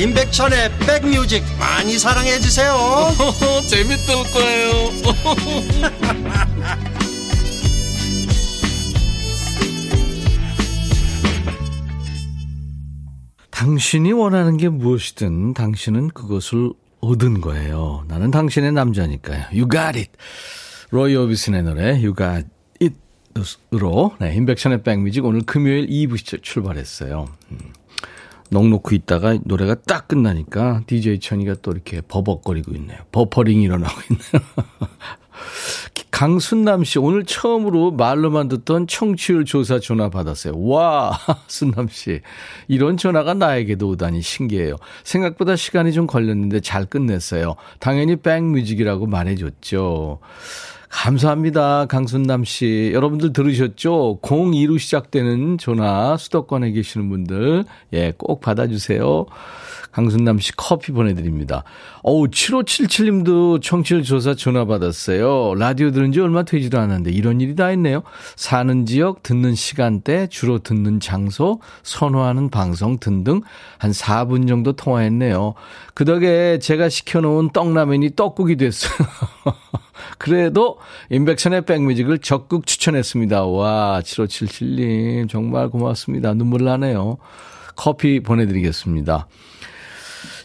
[0.00, 2.74] 임백천의 백뮤직 많이 사랑해 주세요
[3.68, 4.70] 재밌을 거예요
[13.50, 18.04] 당신이 원하는 게 무엇이든 당신은 그것을 얻은 거예요.
[18.08, 19.44] 나는 당신의 남자니까요.
[19.52, 20.10] You got it.
[20.90, 22.46] 로이 오비슨의 노래 You got
[22.80, 27.28] it으로 네, 인백션의 백뮤직 오늘 금요일 2부 시 출발했어요.
[27.50, 27.58] 음.
[28.50, 32.98] 넉놓고 있다가 노래가 딱 끝나니까 DJ 천이가 또 이렇게 버벅거리고 있네요.
[33.12, 34.46] 버퍼링이 일어나고 있네요.
[36.10, 40.52] 강순남 씨, 오늘 처음으로 말로만 듣던 청취율 조사 전화 받았어요.
[40.66, 42.20] 와, 순남 씨.
[42.68, 44.76] 이런 전화가 나에게도 오다니 신기해요.
[45.02, 47.54] 생각보다 시간이 좀 걸렸는데 잘 끝냈어요.
[47.78, 50.18] 당연히 백뮤직이라고 말해 줬죠.
[50.90, 51.86] 감사합니다.
[51.86, 52.90] 강순남 씨.
[52.92, 54.18] 여러분들 들으셨죠?
[54.20, 59.26] 02로 시작되는 전화 수도권에 계시는 분들, 예, 꼭 받아주세요.
[59.92, 61.64] 강순남 씨 커피 보내드립니다.
[62.02, 65.54] 어우, 7577님도 청취율 조사 전화 받았어요.
[65.56, 68.02] 라디오 들은 지 얼마 되지도 않았는데 이런 일이 다 있네요.
[68.36, 73.40] 사는 지역, 듣는 시간대, 주로 듣는 장소, 선호하는 방송 등등
[73.78, 75.54] 한 4분 정도 통화했네요.
[75.94, 79.08] 그 덕에 제가 시켜놓은 떡라면이 떡국이 됐어요.
[80.20, 80.76] 그래도
[81.08, 83.46] 인백션의 백뮤직을 적극 추천했습니다.
[83.46, 86.34] 와, 7577님, 정말 고맙습니다.
[86.34, 87.16] 눈물 나네요.
[87.74, 89.26] 커피 보내드리겠습니다.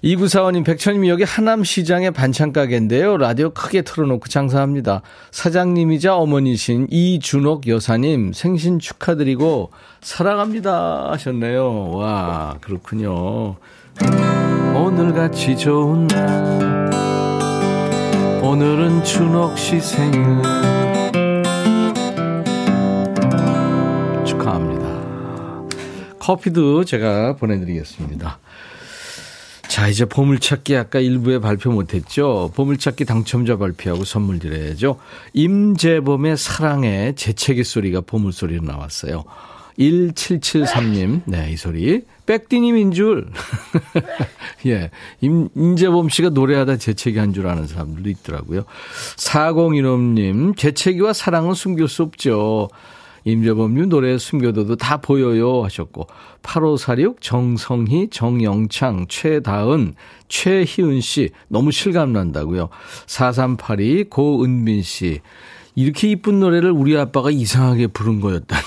[0.01, 3.17] 2945님, 백천님이 여기 하남시장의 반찬가게인데요.
[3.17, 5.01] 라디오 크게 틀어놓고 장사합니다.
[5.31, 11.89] 사장님이자 어머니신 이준옥 여사님 생신 축하드리고 사랑합니다 하셨네요.
[11.91, 13.57] 와, 그렇군요.
[14.73, 17.34] 오늘같이 좋은 날
[18.55, 20.41] 오늘은 준옥 씨 생일
[24.25, 25.65] 축하합니다.
[26.19, 28.39] 커피도 제가 보내드리겠습니다.
[29.67, 32.53] 자, 이제 보물찾기 아까 일부에 발표 못했죠.
[32.55, 34.99] 보물찾기 당첨자 발표하고 선물 드려야죠.
[35.33, 39.25] 임재범의 사랑의 재채기 소리가 보물소리로 나왔어요.
[39.77, 42.01] 1773님, 네, 이 소리.
[42.25, 43.27] 백디님인 줄.
[44.65, 44.89] 예.
[45.21, 48.63] 임, 임재범 씨가 노래하다 재채기 한 줄 아는 사람들도 있더라고요.
[49.17, 52.69] 4015님, 재채기와 사랑은 숨길 수 없죠.
[53.27, 56.05] 임재범님 노래 숨겨둬도 다 보여요 하셨고
[56.43, 59.95] 8546 정성희 정영창 최다은
[60.27, 62.69] 최희은 씨 너무 실감난다고요.
[63.07, 65.21] 4382 고은빈 씨
[65.75, 68.61] 이렇게 이쁜 노래를 우리 아빠가 이상하게 부른 거였다니.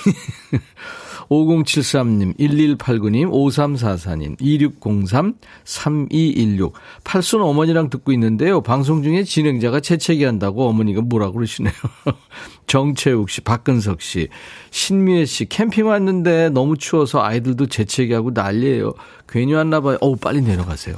[1.28, 6.72] 5073님, 1189님, 5344님, 2603, 3216.
[7.04, 8.62] 팔순 어머니랑 듣고 있는데요.
[8.62, 11.74] 방송 중에 진행자가 재채기 한다고 어머니가 뭐라고 그러시네요.
[12.66, 14.28] 정채욱 씨, 박근석 씨,
[14.70, 18.94] 신미애 씨, 캠핑 왔는데 너무 추워서 아이들도 재채기하고 난리예요.
[19.28, 19.98] 괜히 왔나 봐요.
[20.00, 20.96] 어우, 빨리 내려가세요.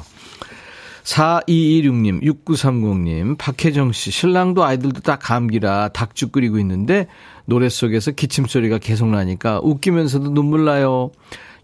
[1.05, 7.07] 4226님, 6930님, 박혜정 씨, 신랑도 아이들도 다 감기라 닭죽 끓이고 있는데
[7.45, 11.11] 노래 속에서 기침 소리가 계속 나니까 웃기면서도 눈물 나요.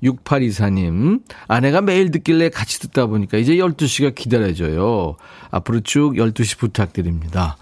[0.02, 5.16] 6824님, 아내가 매일 듣길래 같이 듣다 보니까 이제 12시가 기다려져요.
[5.50, 7.56] 앞으로 쭉 12시 부탁드립니다.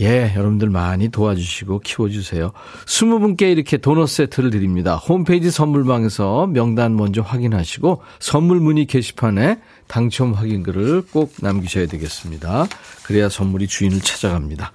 [0.00, 2.52] 예, 여러분들 많이 도와주시고 키워주세요.
[2.84, 4.96] 20분께 이렇게 도넛 세트를 드립니다.
[4.96, 12.66] 홈페이지 선물방에서 명단 먼저 확인하시고 선물 문의 게시판에 당첨 확인글을 꼭 남기셔야 되겠습니다.
[13.04, 14.72] 그래야 선물이 주인을 찾아갑니다.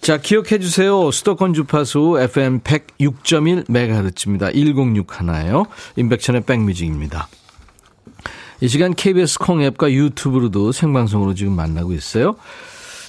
[0.00, 1.10] 자, 기억해 주세요.
[1.12, 4.52] 수도권 주파수 FM 106.1MHz입니다.
[4.52, 5.66] 106 하나요.
[5.96, 7.28] 임백천의 백뮤직입니다.
[8.60, 12.36] 이 시간 KBS 콩 앱과 유튜브로도 생방송으로 지금 만나고 있어요.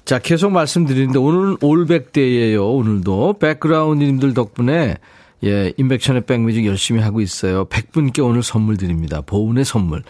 [0.05, 2.67] 자, 계속 말씀드리는데 오늘은 올백데이예요.
[2.67, 4.97] 오늘도 백그라운드님들 덕분에
[5.43, 7.65] 예, 인백션의 백뮤직 열심히 하고 있어요.
[7.65, 9.21] 100분께 오늘 선물 드립니다.
[9.21, 10.03] 보은의 선물.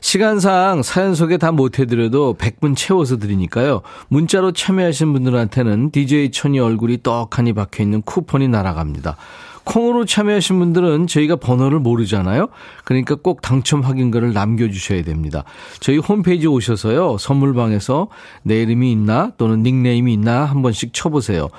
[0.00, 3.82] 시간상 사연 소개 다 못해드려도 100분 채워서 드리니까요.
[4.08, 9.16] 문자로 참여하신 분들한테는 DJ 천이 얼굴이 떡하니 박혀있는 쿠폰이 날아갑니다.
[9.64, 12.48] 콩으로 참여하신 분들은 저희가 번호를 모르잖아요.
[12.84, 15.44] 그러니까 꼭 당첨 확인글을 남겨주셔야 됩니다.
[15.80, 17.18] 저희 홈페이지 오셔서요.
[17.18, 18.08] 선물방에서
[18.44, 21.50] 내 이름이 있나 또는 닉네임이 있나 한 번씩 쳐보세요.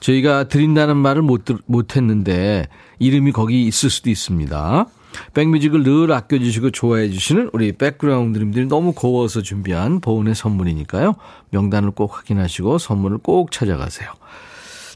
[0.00, 2.66] 저희가 드린다는 말을 못, 못 했는데
[2.98, 4.86] 이름이 거기 있을 수도 있습니다.
[5.34, 11.14] 백뮤직을 늘 아껴주시고 좋아해 주시는 우리 백그라운드님들이 너무 고워서 준비한 보은의 선물이니까요.
[11.50, 14.10] 명단을 꼭 확인하시고 선물을 꼭 찾아가세요.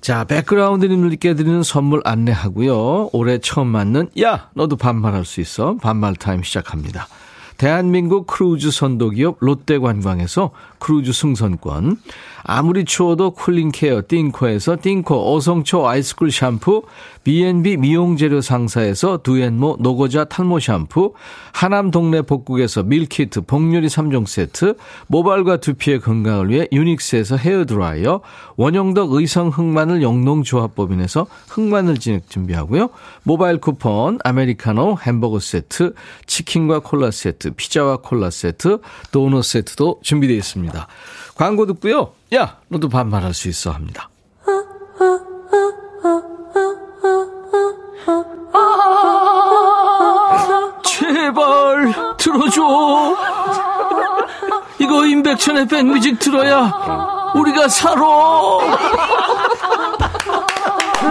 [0.01, 3.11] 자, 백그라운드님들께 드리는 선물 안내하고요.
[3.13, 7.09] 올해 처음 맞는 야 너도 반말할 수 있어 반말 타임 시작합니다.
[7.57, 11.99] 대한민국 크루즈 선도기업 롯데관광에서 크루즈 승선권.
[12.45, 16.83] 아무리 추워도 cooling care 띵코에서 띵코 어성초 아이스쿨 샴푸.
[17.25, 21.13] B&B 미용재료 상사에서 두앤모 노고자 탈모 샴푸.
[21.53, 24.77] 하남 동네 복국에서 밀키트 복요리 3종 세트.
[25.09, 28.21] 모발과 두피의 건강을 위해 유닉스에서 헤어드라이어.
[28.57, 32.89] 원형덕 의성 흑마늘 영농조합법인에서 흑마늘 진액 준비하고요.
[33.25, 35.95] 모바일 쿠폰 아메리카노 햄버거 세트
[36.27, 38.79] 치킨과 콜라 세트 피자와 콜라 세트
[39.13, 40.68] 도넛 세트도 준비되어 있습니다
[41.35, 44.09] 광고 듣고요 야 너도 반말할 수 있어 합니다
[51.29, 53.17] 제발 들어줘.
[54.79, 56.73] 이거 임백천의 백뮤직 들어야
[57.35, 58.01] 우리가 살아.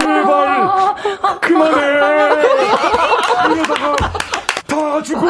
[0.00, 0.94] 제발
[1.40, 1.80] 그만해.
[3.54, 3.96] 이러다가
[4.66, 5.26] 다 죽어.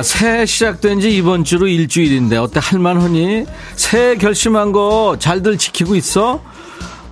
[0.00, 2.58] 야, 새해 시작된 지 이번 주로 일주일인데 어때?
[2.62, 3.44] 할만하니?
[3.76, 6.40] 새해 결심한 거 잘들 지키고 있어?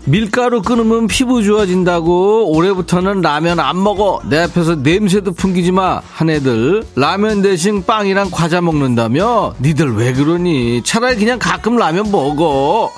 [0.06, 4.22] 밀가루 끊으면 피부 좋아진다고 올해부터는 라면 안 먹어.
[4.30, 6.82] 내 앞에서 냄새도 풍기지 마 한 애들.
[6.96, 9.54] 라면 대신 빵이랑 과자 먹는다며?
[9.60, 10.82] 니들 왜 그러니?
[10.82, 12.90] 차라리 그냥 가끔 라면 먹어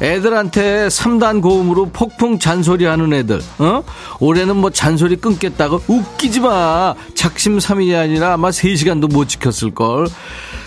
[0.00, 3.82] 애들한테 3단 고음으로 폭풍 잔소리하는 애들 어?
[4.20, 6.94] 올해는 뭐 잔소리 끊겠다고 웃기지 마.
[7.14, 10.06] 작심삼일이 아니라 아마 3시간도 못 지켰을걸.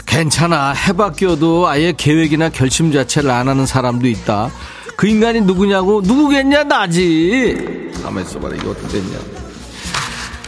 [0.06, 0.72] 괜찮아.
[0.72, 4.52] 해바뀌어도 아예 계획이나 결심 자체를 안 하는 사람도 있다.
[4.98, 6.02] 그 인간이 누구냐고?
[6.04, 7.90] 누구겠냐 나지?
[8.04, 8.56] 가만 있어봐라.
[8.56, 9.18] 이거 어떻게 됐냐.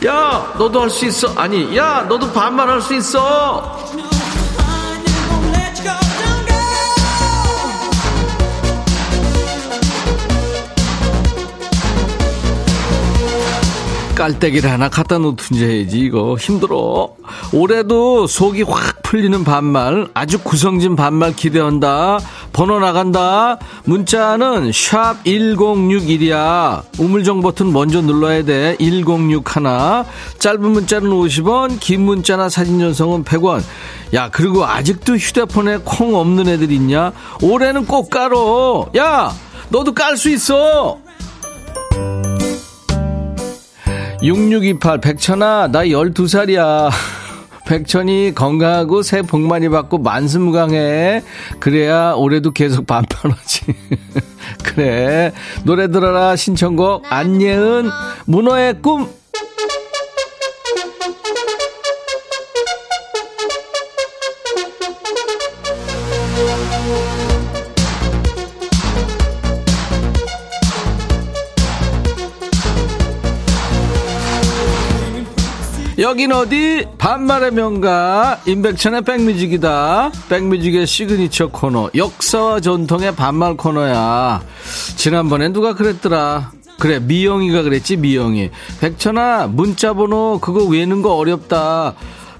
[0.05, 1.33] 야 너도 할 수 있어.
[1.35, 3.79] 아니 야 너도 반말할 수 있어
[14.15, 16.35] 깔때기를 하나 갖다 놓든지 해야지 이거.
[16.39, 17.09] 힘들어.
[17.51, 22.19] 올해도 속이 확 풀리는 반말 아주 구성진 반말 기대한다.
[22.51, 23.57] 번호 나간다.
[23.85, 26.83] 문자는 샵 1061이야.
[26.99, 29.43] 우물정 버튼 먼저 눌러야 돼 1061
[30.39, 33.63] 짧은 문자는 50원 긴 문자나 사진 전송은 100원.
[34.13, 37.11] 야 그리고 아직도 휴대폰에 콩 없는 애들 있냐?
[37.41, 38.89] 올해는 꼭 깔어.
[38.95, 39.33] 야
[39.69, 40.99] 너도 깔 수 있어
[44.23, 46.89] 6628 백천아 나 12살이야.
[47.67, 51.21] 백천이 건강하고 새해 복 많이 받고 만수무강해.
[51.59, 53.65] 그래야 올해도 계속 반판하지
[54.63, 55.33] 그래.
[55.65, 57.03] 노래 들어라 신청곡.
[57.11, 57.89] 안예은
[58.25, 59.07] 문어의 꿈
[76.03, 76.85] 여긴 어디?
[76.97, 84.43] 반말의 명가 임백천의 백뮤직이다 백뮤직의 시그니처 코너 역사와 전통의 반말 코너야
[84.97, 91.93] 지난번에 누가 그랬더라 그래 미영이가 그랬지 미영이 백천아 문자번호 그거 외는 거 어렵다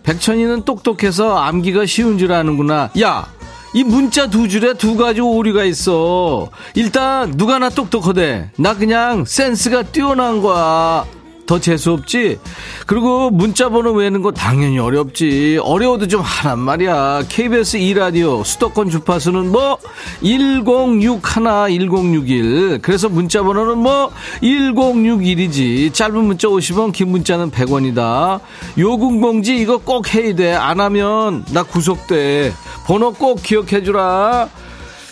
[0.03, 3.29] 백천이는 똑똑해서 암기가 쉬운 줄 아는구나 야
[3.75, 6.51] 이 문자 두 줄에 두 가지 오류가 있어.
[6.75, 8.51] 일단 누가 나 똑똑하대.
[8.55, 11.07] 나 그냥 센스가 뛰어난 거야.
[11.45, 12.39] 더 재수없지?
[12.87, 15.59] 그리고 문자 번호 외는 거 당연히 어렵지.
[15.61, 17.23] 어려워도 좀 하란 말이야.
[17.27, 19.77] KBS 2라디오 수도권 주파수는 뭐
[20.21, 21.21] 1061,
[21.69, 22.79] 1061.
[22.81, 25.93] 그래서 문자 번호는 뭐 1061이지.
[25.93, 28.39] 짧은 문자 50원, 긴 문자는 100원이다.
[28.77, 30.53] 요금공지 이거 꼭 해야 돼.
[30.53, 32.53] 안 하면 나 구속돼.
[32.85, 34.49] 번호 꼭 기억해 주라.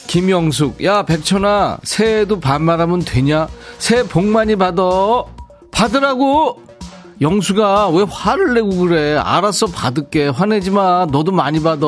[0.07, 3.47] 김영숙, 야, 백천아, 새해에도 반말하면 되냐?
[3.77, 4.83] 새해 복 많이 받아.
[5.71, 6.61] 받으라고!
[7.21, 9.15] 영수가 왜 화를 내고 그래?
[9.15, 10.27] 알았어, 받을게.
[10.29, 11.05] 화내지 마.
[11.11, 11.85] 너도 많이 받아.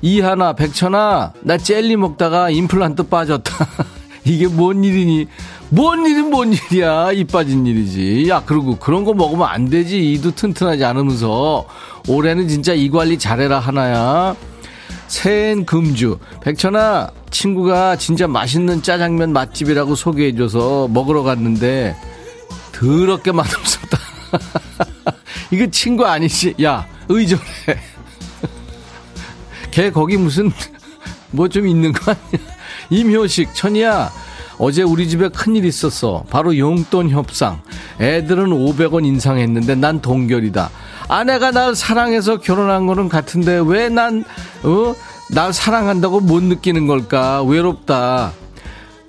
[0.00, 3.52] 이하나, 백천아, 나 젤리 먹다가 임플란트 빠졌다.
[4.24, 5.26] 이게 뭔 일이니?
[5.70, 7.12] 뭔 일이 뭔 일이야?
[7.12, 8.26] 이 빠진 일이지.
[8.28, 10.12] 야, 그리고 그런 거 먹으면 안 되지.
[10.12, 11.66] 이도 튼튼하지 않으면서.
[12.08, 14.36] 올해는 진짜 이 관리 잘해라, 하나야.
[15.08, 16.18] 새해엔 금주.
[16.42, 21.96] 백천아, 친구가 진짜 맛있는 짜장면 맛집이라고 소개해줘서 먹으러 갔는데,
[22.78, 23.98] 더럽게 맛없었다.
[25.50, 26.54] 이거 친구 아니지?
[26.62, 27.42] 야, 의존해.
[29.70, 30.50] 걔 거기 무슨,
[31.30, 32.48] 뭐 좀 있는 거 아니야?
[32.90, 34.10] 임효식, 천이야.
[34.58, 36.24] 어제 우리 집에 큰일 있었어.
[36.30, 37.60] 바로 용돈 협상.
[38.00, 40.70] 애들은 500원 인상했는데 난 동결이다.
[41.08, 44.24] 아내가 날 사랑해서 결혼한 거는 같은데 왜 난,
[44.64, 44.94] 어?
[45.30, 47.42] 날 사랑한다고 못 느끼는 걸까?
[47.42, 48.32] 외롭다.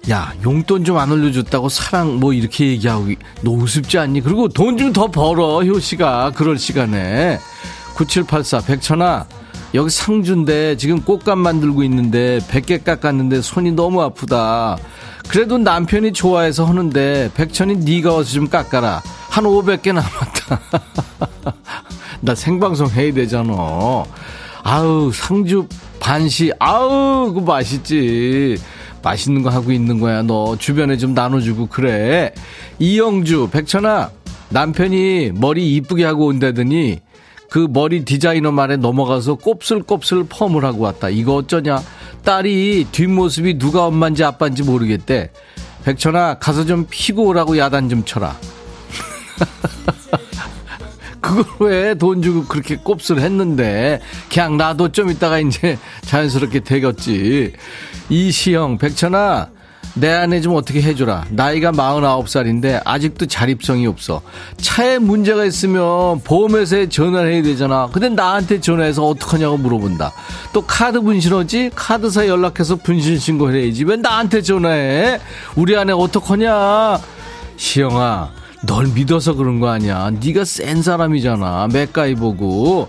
[0.09, 3.07] 야, 용돈 좀 안 올려줬다고 사랑 뭐 이렇게 얘기하고
[3.41, 4.21] 너 우습지 않니?
[4.21, 6.31] 그리고 돈 좀 더 벌어, 효씨가.
[6.35, 7.39] 그럴 시간에.
[7.95, 9.25] 9784, 백천아.
[9.75, 14.77] 여기 상주인데 지금 꽃감 만들고 있는데 100개 깎았는데 손이 너무 아프다.
[15.27, 19.03] 그래도 남편이 좋아해서 하는데 백천이 네가 와서 좀 깎아라.
[19.29, 20.59] 한 500개 남았다.
[22.21, 23.53] 나 생방송 해야 되잖아.
[24.63, 25.67] 아우 상주
[25.99, 28.57] 반시 아우 그 맛있지.
[29.02, 30.21] 맛있는 거 하고 있는 거야.
[30.21, 32.33] 너 주변에 좀 나눠주고 그래.
[32.79, 34.12] 이영주 백천아
[34.50, 37.00] 남편이 머리 이쁘게 하고 온다더니
[37.50, 41.10] 그 머리 디자이너 말에 넘어가서 곱슬곱슬 펌을 하고 왔다.
[41.10, 41.81] 이거 어쩌냐?
[42.23, 45.31] 딸이 뒷모습이 누가 엄마인지 아빠인지 모르겠대.
[45.83, 48.35] 백천아, 가서 좀 피고 오라고 야단 좀 쳐라.
[51.21, 54.00] 그걸 왜 돈 주고 그렇게 곱슬 했는데,
[54.31, 57.54] 그냥 나도 좀 이따가 이제 자연스럽게 되겠지.
[58.10, 59.49] 이시영, 백천아,
[59.95, 61.25] 내 아내 좀 어떻게 해줘라.
[61.29, 64.21] 나이가 49살인데 아직도 자립성이 없어.
[64.57, 67.89] 차에 문제가 있으면 보험회사에 전화를 해야 되잖아.
[67.91, 70.12] 근데 나한테 전화해서 어떡하냐고 물어본다.
[70.53, 71.71] 또 카드 분실하지?
[71.75, 73.83] 카드사 연락해서 분실 신고해야지.
[73.85, 75.19] 왜 나한테 전화해?
[75.55, 76.99] 우리 아내 어떡하냐?
[77.57, 78.31] 시영아,
[78.65, 80.12] 널 믿어서 그런 거 아니야.
[80.12, 81.67] 네가 센 사람이잖아.
[81.73, 82.87] 맥가이 보고.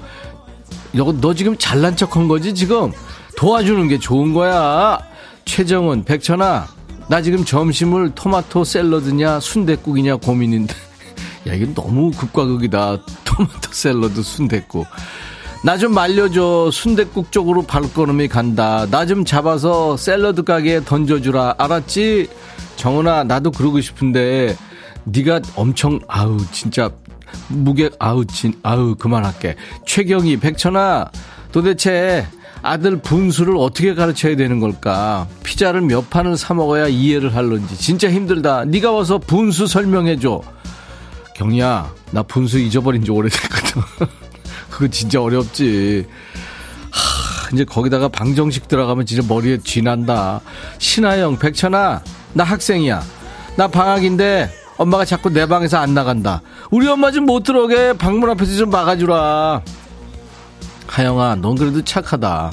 [0.92, 2.92] 너, 너 지금 잘난 척한 거지 지금?
[3.36, 4.98] 도와주는 게 좋은 거야.
[5.44, 6.66] 최정은, 백천아,
[7.08, 10.74] 나 지금 점심을 토마토 샐러드냐 순댓국이냐 고민인데.
[11.48, 12.98] 야, 이건 너무 극과 극이다.
[13.24, 14.86] 토마토 샐러드 순댓국.
[15.62, 16.70] 나 좀 말려줘.
[16.72, 18.86] 순댓국 쪽으로 발걸음이 간다.
[18.90, 21.56] 나 좀 잡아서 샐러드 가게에 던져주라.
[21.58, 22.28] 알았지?
[22.76, 24.56] 정은아, 나도 그러고 싶은데
[25.04, 26.90] 네가 엄청 아우 진짜
[27.48, 29.56] 무게 아우 진 아우 그만할게.
[29.86, 31.10] 최경희, 백천아,
[31.52, 32.26] 도대체
[32.62, 35.26] 아들 분수를 어떻게 가르쳐야 되는 걸까?
[35.42, 38.64] 피자를 몇 판을 사 먹어야 이해를 할런지 진짜 힘들다.
[38.66, 40.42] 네가 와서 분수 설명해 줘.
[41.36, 43.82] 경희야, 나 분수 잊어버린 지 오래됐거든.
[44.70, 46.06] 그거 진짜 어렵지.
[46.90, 50.40] 하, 이제 거기다가 방정식 들어가면 진짜 머리에 쥐난다.
[50.78, 52.02] 신하영, 백천아,
[52.34, 53.02] 나 학생이야.
[53.56, 56.42] 나 방학인데 엄마가 자꾸 내 방에서 안 나간다.
[56.70, 59.62] 우리 엄마 좀 못 들어오게 방문 앞에서 좀 막아주라.
[60.91, 62.51] 하영아, 넌 그래도 착하다.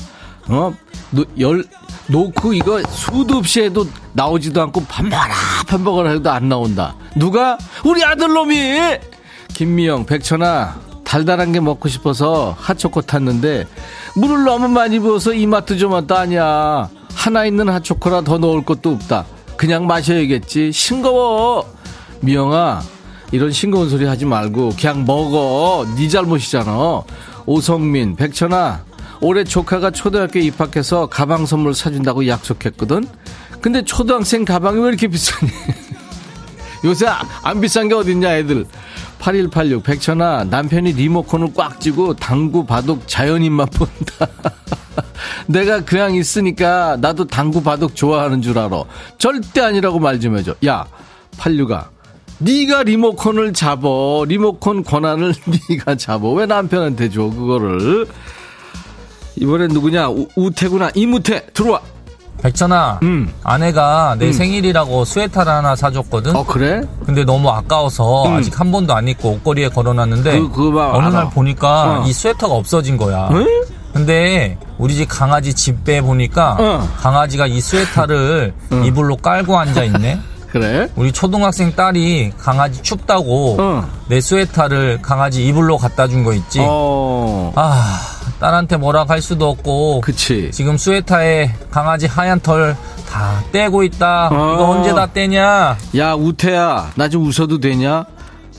[0.50, 0.74] 어?
[1.10, 1.66] 너, 열,
[2.06, 5.34] 놓고 이거 수도 없이 해도 나오지도 않고 반복하라,
[5.68, 6.96] 반복을 해도 안 나온다.
[7.16, 7.58] 누가?
[7.84, 9.00] 우리 아들놈이!
[9.54, 13.66] 김미영, 백천아, 달달한 게 먹고 싶어서 핫초코 탔는데,
[14.16, 16.90] 물을 너무 많이 부어서 이마트 좀 왔다 아니야.
[17.16, 19.26] 하나 있는 핫초코라 더 넣을 것도 없다.
[19.56, 20.72] 그냥 마셔야겠지.
[20.72, 21.66] 싱거워.
[22.22, 22.82] 미영아,
[23.32, 25.88] 이런 싱거운 소리 하지 말고 그냥 먹어.
[25.98, 27.02] 네 잘못이잖아.
[27.48, 28.84] 오성민, 백천아,
[29.22, 33.08] 올해 조카가 초등학교 입학해서 가방 선물 사준다고 약속했거든?
[33.62, 35.50] 근데 초등학생 가방이 왜 이렇게 비싸니?
[36.86, 37.08] 요새
[37.42, 38.66] 안 비싼 게 어딨냐, 애들.
[39.20, 44.28] 8186, 백천아, 남편이 리모컨을 꽉 쥐고 당구, 바둑, 자연인만 본다.
[45.48, 48.84] 내가 그냥 있으니까 나도 당구, 바둑 좋아하는 줄 알아.
[49.18, 50.54] 절대 아니라고 말 좀 해줘.
[50.66, 50.86] 야,
[51.38, 51.86] 86아.
[52.40, 54.24] 네가 리모컨을 잡어.
[54.28, 55.34] 리모컨 권한을
[55.70, 56.32] 네가 잡어.
[56.34, 58.08] 왜 남편한테 줘, 그거를.
[59.38, 60.10] 이번엔 누구냐?
[60.10, 60.90] 우, 우태구나.
[60.96, 61.80] 이무태, 들어와.
[62.44, 63.34] 백천아, 음.
[63.44, 64.32] 아내가 내 음.
[64.34, 66.36] 생일이라고 스웨터를 하나 사줬거든.
[66.36, 66.82] 어, 그래?
[67.04, 68.36] 근데 너무 아까워서 음.
[68.36, 71.10] 아직 한 번도 안 입고 옷걸이에 걸어놨는데 그- 그거 봐, 어느 알아.
[71.10, 72.06] 날 보니까 어.
[72.06, 73.30] 이 스웨터가 없어진 거야.
[73.32, 73.48] 응?
[73.92, 76.88] 근데 우리 집 강아지 집에 보니까 어.
[76.98, 78.54] 강아지가 이 스웨터를
[78.86, 80.20] 이불로 깔고 앉아 있네.
[80.52, 80.88] 그래?
[80.96, 83.90] 우리 초등학생 딸이 강아지 춥다고 어.
[84.08, 86.60] 내 스웨터를 강아지 이불로 갖다 준 거 있지.
[86.62, 87.52] 어.
[87.56, 88.00] 아,
[88.40, 90.50] 딸한테 뭐라 할 수도 없고 그치.
[90.52, 92.76] 지금 스웨터에 강아지 하얀 털
[93.10, 94.30] 다 떼고 있다.
[94.32, 94.54] 어.
[94.56, 95.78] 이거 언제 다 떼냐?
[95.98, 98.06] 야, 우태야, 나 좀 웃어도 되냐?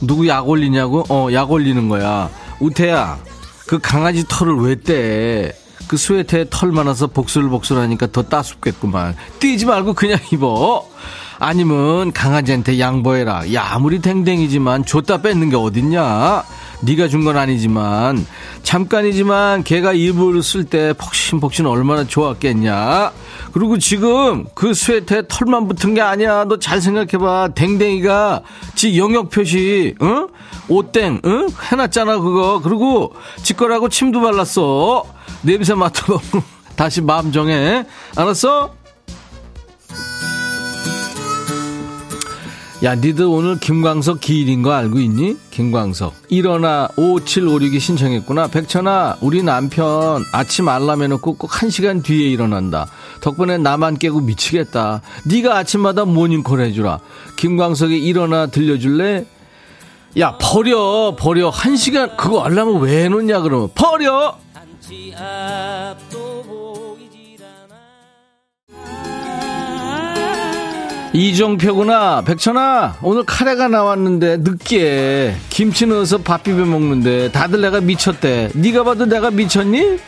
[0.01, 1.03] 누구 약 올리냐고?
[1.09, 2.29] 어, 약 올리는 거야.
[2.59, 3.17] 우태야,
[3.67, 5.53] 그 강아지 털을 왜 떼?
[5.87, 9.15] 그 스웨터에 털 많아서 복슬복슬하니까 더 따숩겠구만.
[9.39, 10.85] 띄지 말고 그냥 입어.
[11.39, 13.53] 아니면 강아지한테 양보해라.
[13.53, 16.43] 야, 아무리 댕댕이지만 줬다 뺏는 게 어딨냐?
[16.81, 18.25] 네가 준 건 아니지만
[18.63, 23.11] 잠깐이지만 걔가 이불을 쓸 때 폭신폭신 얼마나 좋았겠냐?
[23.51, 26.45] 그리고 지금 그 스웨터에 털만 붙은 게 아니야.
[26.45, 27.49] 너 잘 생각해봐.
[27.55, 28.41] 댕댕이가
[28.75, 30.27] 지 영역 표시, 응?
[30.67, 31.47] 옷땡, 응?
[31.71, 32.61] 해놨잖아, 그거.
[32.63, 33.13] 그리고
[33.43, 35.03] 지 거라고 침도 발랐어.
[35.41, 36.43] 냄새 맡아보고
[36.75, 37.85] 다시 마음 정해.
[38.15, 38.73] 알았어?
[42.81, 45.35] 야, 니들 오늘 김광석 기일인 거 알고 있니?
[45.51, 46.13] 김광석.
[46.29, 48.47] 일어나 5756이 신청했구나.
[48.47, 52.87] 백천아, 우리 남편 아침 알람 해놓고 꼭한 시간 뒤에 일어난다.
[53.19, 55.01] 덕분에 나만 깨고 미치겠다.
[55.25, 56.99] 네가 아침마다 모닝콜 해주라.
[57.35, 59.25] 김광석이 일어나 들려줄래?
[60.17, 61.49] 야, 버려, 버려.
[61.49, 63.69] 한 시간, 그거 알람을 왜 해놓냐, 그러면.
[63.75, 64.37] 버려!
[71.19, 72.21] 이정표구나.
[72.21, 78.51] 백천아, 오늘 카레가 나왔는데 늦게 김치 넣어서 밥 비벼 먹는데 다들 내가 미쳤대.
[78.55, 79.99] 네가 봐도 내가 미쳤니?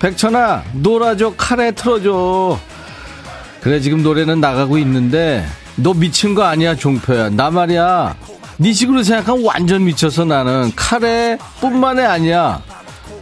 [0.00, 1.34] 백천아, 놀아줘.
[1.36, 2.58] 카레 틀어줘.
[3.60, 5.46] 그래 지금 노래는 나가고 있는데
[5.76, 7.30] 너 미친 거 아니야 종표야.
[7.30, 8.16] 나 말이야.
[8.56, 12.60] 네 식으로 생각하면 완전 미쳐서 나는 카레뿐만이 아니야.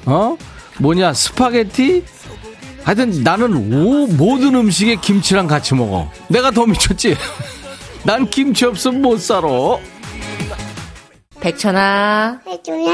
[0.06, 0.36] 어?
[0.78, 2.04] 뭐냐 스파게티?
[2.86, 6.08] 하여튼 나는 오, 모든 음식에 김치랑 같이 먹어.
[6.28, 7.16] 내가 더 미쳤지?
[8.06, 9.48] 난 김치 없으면 못 살아.
[11.40, 12.92] 백천아, 해줘라.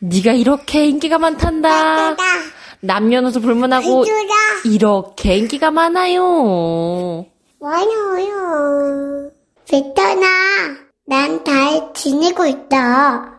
[0.00, 2.10] 네가 이렇게 인기가 많단다.
[2.10, 2.16] 해줘라.
[2.80, 4.34] 남녀노소 불문하고 해줘라.
[4.66, 7.24] 이렇게 인기가 많아요.
[7.58, 9.30] 와요.
[9.66, 10.26] 베터나,
[11.06, 13.32] 난잘 지내고 있다.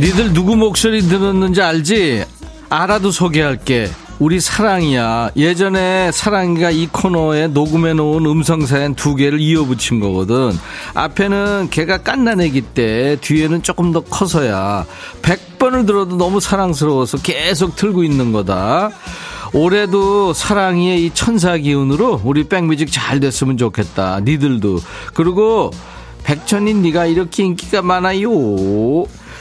[0.00, 2.24] 니들 누구 목소리 들었는지 알지?
[2.70, 3.90] 알아도 소개할게.
[4.18, 5.32] 우리 사랑이야.
[5.36, 10.52] 예전에 사랑이가 이 코너에 녹음해 놓은 음성 사연 두 개를 이어 붙인 거거든.
[10.94, 14.86] 앞에는 걔가 깐난애기 때, 뒤에는 조금 더 커서야.
[15.20, 18.88] 100번을 들어도 너무 사랑스러워서 계속 틀고 있는 거다.
[19.52, 24.20] 올해도 사랑이의 이 천사 기운으로 우리 백뮤직 잘 됐으면 좋겠다.
[24.20, 24.80] 니들도.
[25.12, 25.70] 그리고
[26.24, 28.30] 백천인 네가 이렇게 인기가 많아요.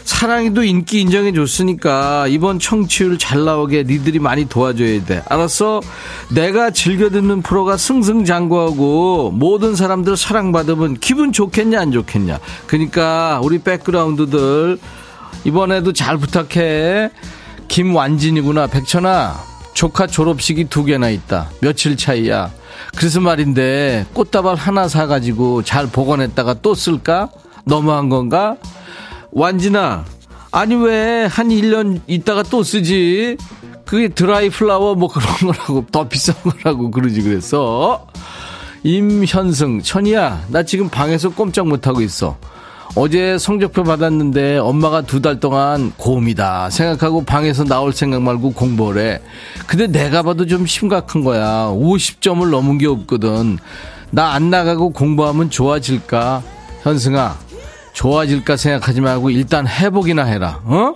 [0.09, 5.21] 사랑이도 인기 인정해 줬으니까 이번 청취율 잘 나오게 니들이 많이 도와줘야 돼.
[5.29, 5.81] 알았어?
[6.33, 12.39] 내가 즐겨 듣는 프로가 승승장구하고 모든 사람들 사랑받으면 기분 좋겠냐 안 좋겠냐.
[12.65, 14.79] 그러니까 우리 백그라운드들
[15.43, 17.11] 이번에도 잘 부탁해.
[17.67, 18.65] 김완진이구나.
[18.65, 19.35] 백천아.
[19.75, 21.51] 조카 졸업식이 두 개나 있다.
[21.61, 22.49] 며칠 차이야.
[22.97, 27.29] 그래서 말인데 꽃다발 하나 사가지고 잘 보관했다가 또 쓸까?
[27.63, 28.57] 너무한 건가?
[29.31, 30.05] 완진아,
[30.51, 33.37] 아니 왜 한 1년 있다가 또 쓰지?
[33.85, 38.07] 그게 드라이 플라워 뭐 그런 거라고 더 비싼 거라고 그러지 그랬어.
[38.83, 42.37] 임현승, 천이야, 나 지금 방에서 꼼짝 못하고 있어.
[42.95, 49.21] 어제 성적표 받았는데 엄마가 두 달 동안 고음이다 생각하고 방에서 나올 생각 말고 공부를 해.
[49.67, 51.67] 근데 내가 봐도 좀 심각한 거야.
[51.71, 53.59] 50점을 넘은 게 없거든.
[54.11, 56.41] 나 안 나가고 공부하면 좋아질까?
[56.81, 57.37] 현승아,
[57.93, 60.59] 좋아질까 생각하지 말고 일단 해보기나 해라.
[60.63, 60.93] 어?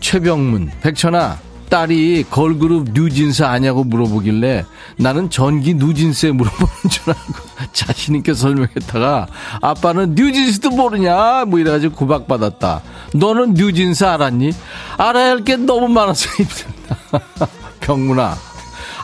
[0.00, 4.66] 최병문, 백천아, 딸이 걸그룹 뉴진스 아냐고 물어보길래
[4.98, 7.32] 나는 전기 뉴진스에 물어보는 줄 알고
[7.72, 9.26] 자신있게 설명했다가
[9.62, 12.82] 아빠는 뉴진스도 모르냐 뭐 이래가지고 구박받았다
[13.14, 14.52] 너는 뉴진스 알았니?
[14.98, 17.46] 알아야 할 게 너무 많아서 힘들다
[17.80, 18.36] 병문아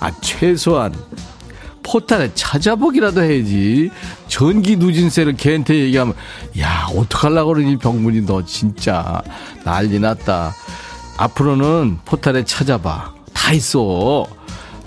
[0.00, 0.92] 아 최소한
[1.90, 3.90] 포탈에 찾아보기라도 해야지
[4.28, 6.14] 전기 누진세를 걔한테 얘기하면
[6.60, 9.22] 야 어떡하려고 그러니 병문이 너 진짜
[9.64, 10.54] 난리 났다
[11.16, 13.12] 앞으로는 포탈에 찾아봐.
[13.32, 14.26] 다 있어.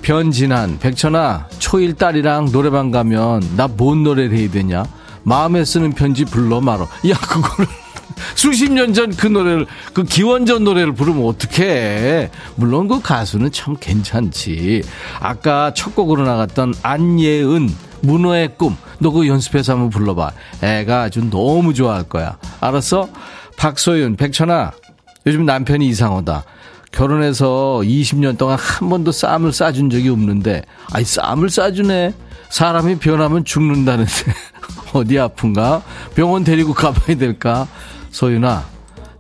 [0.01, 4.83] 변진한, 백천아, 초일 딸이랑 노래방 가면 나 뭔 노래를 해야 되냐?
[5.23, 6.83] 마음에 쓰는 편지 불러 말어.
[7.09, 7.67] 야, 그거를
[8.35, 12.29] 수십 년 전 그 노래를, 그 기원전 노래를 부르면 어떡해.
[12.55, 14.83] 물론 그 가수는 참 괜찮지.
[15.19, 17.69] 아까 첫 곡으로 나갔던 안예은,
[18.01, 18.75] 문어의 꿈.
[18.99, 20.31] 너 그거 연습해서 한번 불러봐.
[20.63, 22.37] 애가 아주 너무 좋아할 거야.
[22.59, 23.09] 알았어?
[23.57, 24.71] 박소윤, 백천아,
[25.27, 26.43] 요즘 남편이 이상하다.
[26.91, 32.13] 결혼해서 20년 동안 한 번도 쌈을 싸준 적이 없는데, 아이, 쌈을 싸주네.
[32.49, 34.11] 사람이 변하면 죽는다는데,
[34.93, 35.83] 어디 아픈가?
[36.15, 37.67] 병원 데리고 가봐야 될까?
[38.11, 38.65] 소윤아,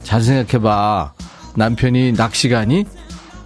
[0.03, 1.13] 잘 생각해봐.
[1.55, 2.85] 남편이 낚시 가니?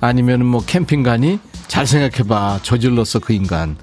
[0.02, 1.40] 아니면 뭐 캠핑 가니?
[1.68, 2.60] 잘 생각해봐.
[2.64, 3.78] 저질렀어, 그 인간.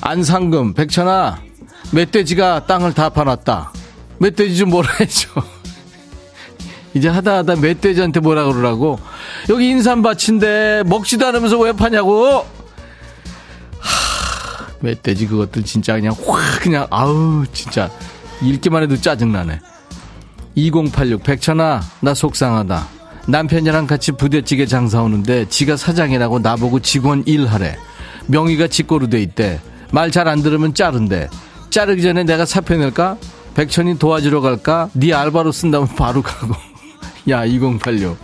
[0.00, 1.40] 안상금, 백천아,
[1.92, 3.72] 멧돼지가 땅을 다 파놨다.
[4.18, 5.28] 멧돼지 좀 뭐라 해줘.
[6.94, 8.98] 이제 하다 하다 멧돼지한테 뭐라 그러라고.
[9.48, 12.46] 여기 인삼밭인데 먹지도 않으면서 왜 파냐고.
[13.78, 17.90] 하, 멧돼지 그것들 진짜 그냥 확 그냥 아우 진짜
[18.42, 19.60] 읽기만 해도 짜증나네.
[20.54, 22.86] 2086 백천아 나 속상하다.
[23.26, 27.76] 남편이랑 같이 부대찌개 장사 오는데 지가 사장이라고 나보고 직원 일하래.
[28.26, 29.60] 명의가 직고로 돼 있대.
[29.92, 31.28] 말 잘 안 들으면 자른대.
[31.70, 33.16] 자르기 전에 내가 사표 낼까?
[33.54, 34.88] 백천이 도와주러 갈까?
[34.92, 36.54] 네 알바로 쓴다면 바로 가고.
[37.28, 38.16] 야, 2086.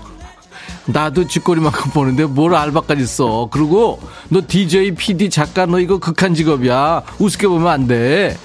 [0.87, 3.49] 나도 쥐꼬리만큼 보는데 뭘 알바까지 써.
[3.51, 7.03] 그리고 너 DJ, PD, 작가 너 이거 극한 직업이야.
[7.19, 8.37] 우습게 보면 안 돼.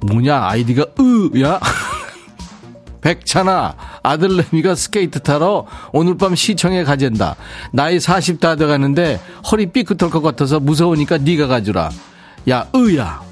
[0.00, 0.84] 뭐냐, 아이디가
[1.34, 1.58] 으야?
[3.06, 7.36] 백천아, 아들내미가 스케이트 타러 오늘 밤 시청에 가잔다.
[7.70, 9.20] 나이 40 다 돼가는데
[9.52, 11.90] 허리 삐끗할 것 같아서 무서우니까 네가 가주라.
[12.50, 13.22] 야, 으야.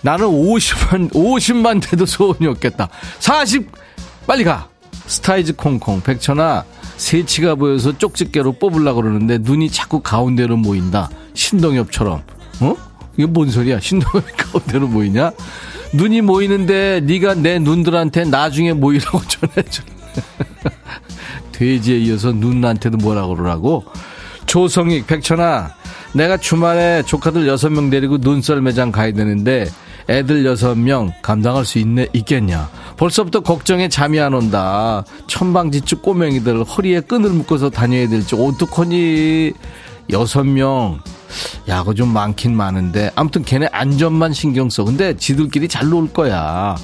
[0.00, 2.88] 나는 50만, 50만 돼도 소원이 없겠다.
[3.18, 3.70] 40,
[4.26, 4.68] 빨리 가!
[5.06, 6.64] 스타이즈 콩콩, 백천아,
[6.96, 11.10] 새치가 보여서 쪽집게로 뽑으려고 그러는데 눈이 자꾸 가운데로 모인다.
[11.34, 12.22] 신동엽처럼.
[12.60, 12.76] 어?
[13.18, 13.78] 이게 뭔 소리야?
[13.78, 15.32] 신동엽이 가운데로 모이냐?
[15.94, 19.82] 눈이 모이는데 네가 내 눈들한테 나중에 모이라고 전해줘.
[21.52, 23.84] 돼지에 이어서 눈한테도 뭐라 그러라고?
[24.46, 25.70] 조성익, 백천아,
[26.12, 29.66] 내가 주말에 조카들 여섯 명 데리고 눈썰 매장 가야 되는데
[30.08, 32.70] 애들 여섯 명 감당할 수 있네 있겠냐?
[32.96, 35.04] 벌써부터 걱정에 잠이 안 온다.
[35.26, 39.52] 천방지축 꼬맹이들 허리에 끈을 묶어서 다녀야 될지 어떡하니?
[40.10, 41.00] 여섯 명
[41.68, 44.84] 야구 좀 많긴 많은데 아무튼 걔네 안전만 신경 써.
[44.84, 46.76] 근데 지들끼리 잘 놀 거야.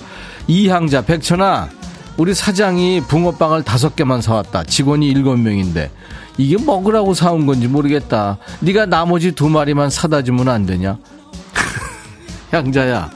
[0.47, 1.69] 이향자 백천아
[2.17, 4.65] 우리 사장이 붕어빵을 다섯 개만 사왔다.
[4.65, 5.91] 직원이 일곱 명인데
[6.39, 8.39] 이게 먹으라고 사온 건지 모르겠다.
[8.61, 10.99] 네가 나머지 두 마리만 사다 주면 안 되냐?
[12.53, 13.11] 향자야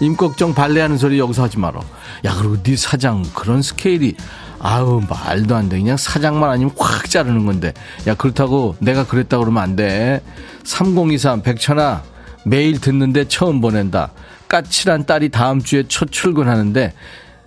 [0.00, 1.80] 임꺽정 발레하는 소리 여기서 하지 마라.
[2.24, 4.16] 야 그리고 네 사장 그런 스케일이
[4.64, 5.78] 아우 말도 안 돼.
[5.78, 7.74] 그냥 사장만 아니면 확 자르는 건데.
[8.06, 10.22] 야 그렇다고 내가 그랬다 그러면 안 돼.
[10.64, 12.02] 3023 백천아
[12.46, 14.12] 매일 듣는데 처음 보낸다.
[14.48, 16.94] 까칠한 딸이 다음 주에 첫 출근하는데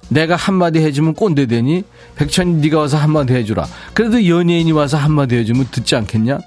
[0.09, 1.83] 내가 한마디 해주면 꼰대 되니?
[2.15, 3.65] 백천이 네가 와서 한마디 해주라.
[3.95, 6.37] 그래도 연예인이 와서 한마디 해주면 듣지 않겠냐?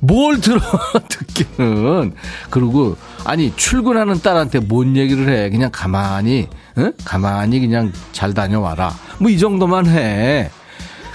[0.00, 0.60] 뭘 들어
[1.08, 2.12] 듣기는.
[2.50, 5.50] 그리고 아니 출근하는 딸한테 뭔 얘기를 해?
[5.50, 6.92] 그냥 가만히 응?
[7.04, 8.94] 가만히 그냥 잘 다녀와라.
[9.18, 10.50] 뭐 이 정도만 해.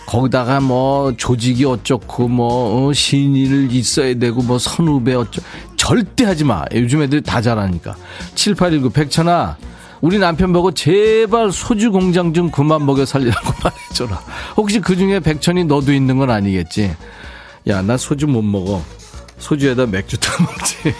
[0.08, 5.42] 거기다가 뭐 조직이 어쩌고 뭐 어, 신인을 있어야 되고 뭐 선후배 어쩌
[5.78, 6.64] 절대 하지 마.
[6.74, 7.96] 요즘 애들이 다 잘하니까.
[8.36, 9.58] 7819 백천아
[10.02, 14.20] 우리 남편 보고 제발 소주 공장 좀 그만 먹여 살리라고 말해줘라.
[14.58, 16.94] 혹시 그 중에 백천이 너도 있는 건 아니겠지
[17.68, 18.82] 야, 나 소주 못 먹어.
[19.40, 20.96] 소주에다 맥주 타먹지.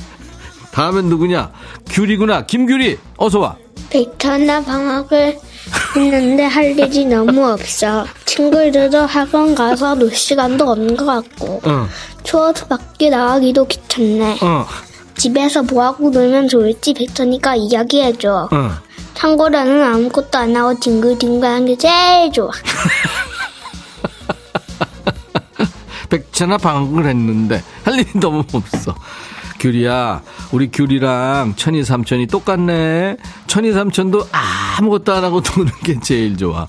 [0.72, 1.52] 다음엔 누구냐?
[1.90, 2.46] 귤이구나.
[2.46, 2.96] 김귤이.
[3.16, 3.56] 어서 와.
[3.90, 5.38] 백천아 방학을
[5.96, 8.04] 했는데 할 일이 너무 없어.
[8.24, 11.60] 친구들도 학원 가서 놀 시간도 없는 것 같고.
[11.66, 11.86] 응.
[12.22, 14.38] 추워서 밖에 나가기도 귀찮네.
[14.42, 14.66] 어.
[15.16, 18.50] 집에서 뭐하고 놀면 좋을지 백천이가 이야기해줘.
[18.52, 18.70] 응.
[19.14, 22.50] 참고로는 아무것도 안 하고 뒹굴뒹굴하는 게 제일 좋아.
[26.08, 28.94] 백천아 방학을 했는데 할 일이 너무 없어.
[29.58, 30.20] 귤이야,
[30.52, 33.16] 우리 귤이랑 천이 삼천이 똑같네.
[33.46, 34.28] 천이 삼천도
[34.78, 36.62] 아무것도 안 하고 노는 게 제일 좋아.
[36.62, 36.66] 어?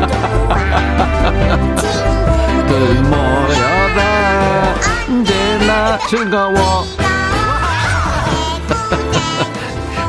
[2.66, 4.74] 들 모여라
[5.08, 6.54] 언제나 즐거워.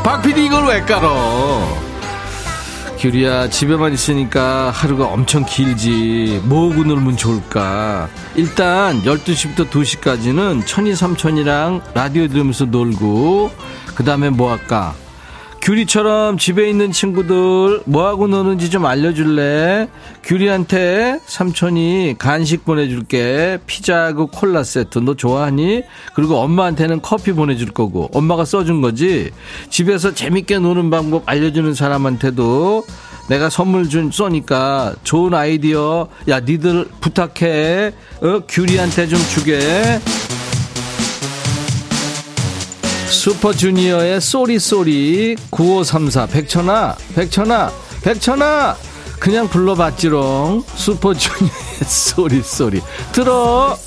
[0.03, 1.90] 박 PD 이걸 왜 깔어?
[3.01, 6.39] 귤이야 집에만 있으니까 하루가 엄청 길지.
[6.43, 8.07] 뭐하고 놀면 좋을까?
[8.35, 13.49] 일단 12시부터 2시까지는 천이 삼천이랑 라디오 들으면서 놀고
[13.95, 14.93] 그 다음에 뭐 할까
[15.61, 19.87] 귤이처럼 집에 있는 친구들 뭐하고 노는지 좀 알려줄래?
[20.23, 23.59] 귤이한테 삼촌이 간식 보내줄게.
[23.67, 24.99] 피자하고 콜라 세트.
[24.99, 25.83] 너 좋아하니?
[26.15, 28.09] 그리고 엄마한테는 커피 보내줄 거고.
[28.11, 29.29] 엄마가 써준 거지?
[29.69, 32.83] 집에서 재밌게 노는 방법 알려주는 사람한테도
[33.29, 36.07] 내가 선물 준 쏘니까 좋은 아이디어.
[36.27, 37.91] 야 니들 부탁해.
[38.21, 39.59] 어 귤이한테 좀 주게
[43.11, 48.75] 슈퍼주니어의 Sorry Sorry 9534 백천아 백천아 백천아!
[49.19, 50.63] 그냥 불러봤지롱.
[50.75, 51.51] 슈퍼주니어의
[51.85, 52.81] Sorry Sorry.
[53.11, 53.77] 들어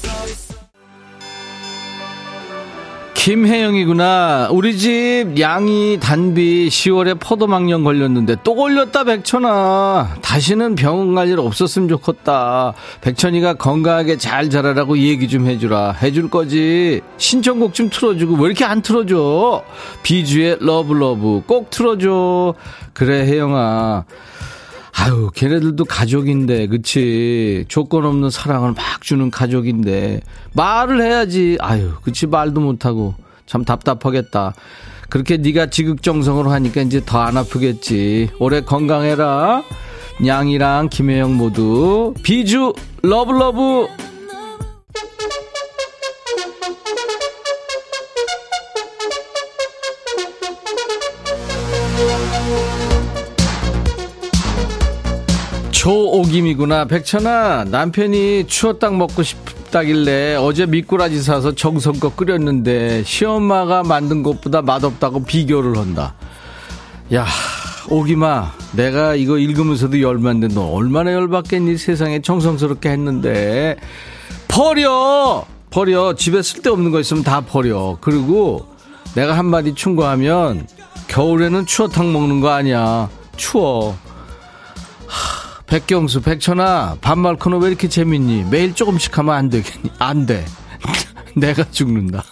[3.24, 4.48] 김혜영이구나.
[4.52, 10.16] 우리 집 양이 단비 10월에 포도막염 걸렸는데 또 걸렸다 백천아.
[10.20, 12.74] 다시는 병원 갈 일 없었으면 좋겠다.
[13.00, 15.92] 백천이가 건강하게 잘 자라라고 얘기 좀 해주라.
[16.02, 17.00] 해줄 거지.
[17.16, 19.64] 신청곡 좀 틀어주고 왜 이렇게 안 틀어줘?
[20.02, 22.52] 비주의 Love Love 꼭 틀어줘.
[22.92, 24.04] 그래 혜영아.
[24.96, 27.64] 아유, 걔네들도 가족인데, 그치.
[27.68, 30.20] 조건 없는 사랑을 막 주는 가족인데,
[30.52, 31.58] 말을 해야지.
[31.60, 33.14] 아유, 그치, 말도 못하고.
[33.46, 34.54] 참 답답하겠다.
[35.10, 38.30] 그렇게 네가 지극정성으로 하니까 이제 더 안 아프겠지.
[38.38, 39.62] 올해 건강해라.
[40.22, 42.72] 냥이랑 김혜영 모두 비주
[43.02, 43.88] Love Love
[55.84, 56.86] 조오김이구나.
[56.86, 65.76] 백천아, 남편이 추어탕 먹고 싶다길래 어제 미꾸라지 사서 정성껏 끓였는데 시엄마가 만든 것보다 맛없다고 비교를
[65.76, 66.14] 한다.
[67.12, 67.26] 야,
[67.90, 71.76] 오기마, 내가 이거 읽으면서도 열받는데 너 얼마나 열받겠니?
[71.76, 73.76] 세상에 정성스럽게 했는데.
[74.48, 75.44] 버려!
[75.68, 76.14] 버려.
[76.14, 77.98] 집에 쓸데없는 거 있으면 다 버려.
[78.00, 78.66] 그리고
[79.14, 80.66] 내가 한마디 충고하면
[81.08, 83.10] 겨울에는 추어탕 먹는 거 아니야.
[83.36, 83.98] 추워.
[85.66, 88.44] 백경수, 백천아, 반말 코너 왜 이렇게 재밌니?
[88.50, 89.90] 매일 조금씩 하면 안 되겠니?
[89.98, 90.44] 안 돼.
[91.34, 92.22] 내가 죽는다.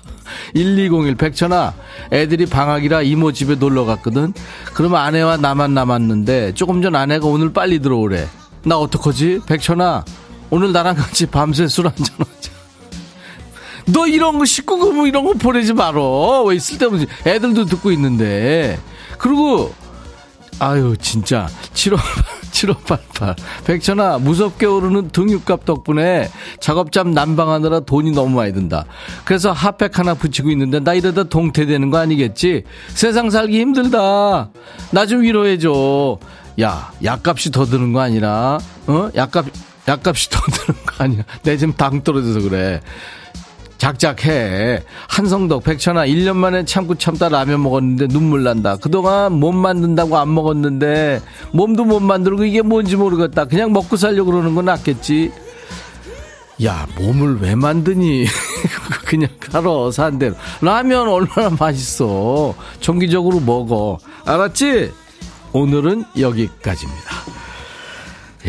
[0.54, 1.74] 1201, 백천아,
[2.12, 4.32] 애들이 방학이라 이모 집에 놀러 갔거든?
[4.72, 8.26] 그럼 아내와 나만 남았는데, 조금 전 아내가 오늘 빨리 들어오래.
[8.64, 9.42] 나 어떡하지?
[9.46, 10.04] 백천아,
[10.50, 12.50] 오늘 나랑 같이 밤새 술 한잔하자.
[13.92, 16.42] 너 이런 거 19금 뭐 이런 거 보내지 말어.
[16.44, 18.78] 왜 쓸데없는, 애들도 듣고 있는데.
[19.18, 19.74] 그리고,
[20.58, 21.48] 아유, 진짜.
[21.74, 21.98] 7월,
[22.66, 23.36] 7588.
[23.64, 26.28] 백천아, 무섭게 오르는 등유값 덕분에
[26.60, 28.84] 작업장 난방하느라 돈이 너무 많이 든다.
[29.24, 32.64] 그래서 핫팩 하나 붙이고 있는데 나 이러다 동태되는 거 아니겠지?
[32.94, 34.50] 세상 살기 힘들다.
[34.90, 36.18] 나 좀 위로해줘.
[36.60, 39.10] 야, 약값이 더 드는 거 아니라, 어?
[39.14, 39.46] 약값,
[39.86, 41.22] 약값이 더 드는 거 아니야.
[41.44, 42.80] 내 지금 당 떨어져서 그래.
[43.78, 44.82] 작작해.
[45.08, 48.76] 한성덕, 백천아, 1년 만에 참고 참다 라면 먹었는데 눈물 난다.
[48.76, 51.22] 그동안 몸 만든다고 안 먹었는데,
[51.52, 53.44] 몸도 못 만들고 이게 뭔지 모르겠다.
[53.46, 55.32] 그냥 먹고 살려고 그러는 건 낫겠지.
[56.64, 58.26] 야, 몸을 왜 만드니?
[59.06, 60.34] 그냥 살아, 산 대로.
[60.60, 62.54] 라면 얼마나 맛있어.
[62.80, 63.98] 정기적으로 먹어.
[64.24, 64.92] 알았지?
[65.52, 67.37] 오늘은 여기까지입니다.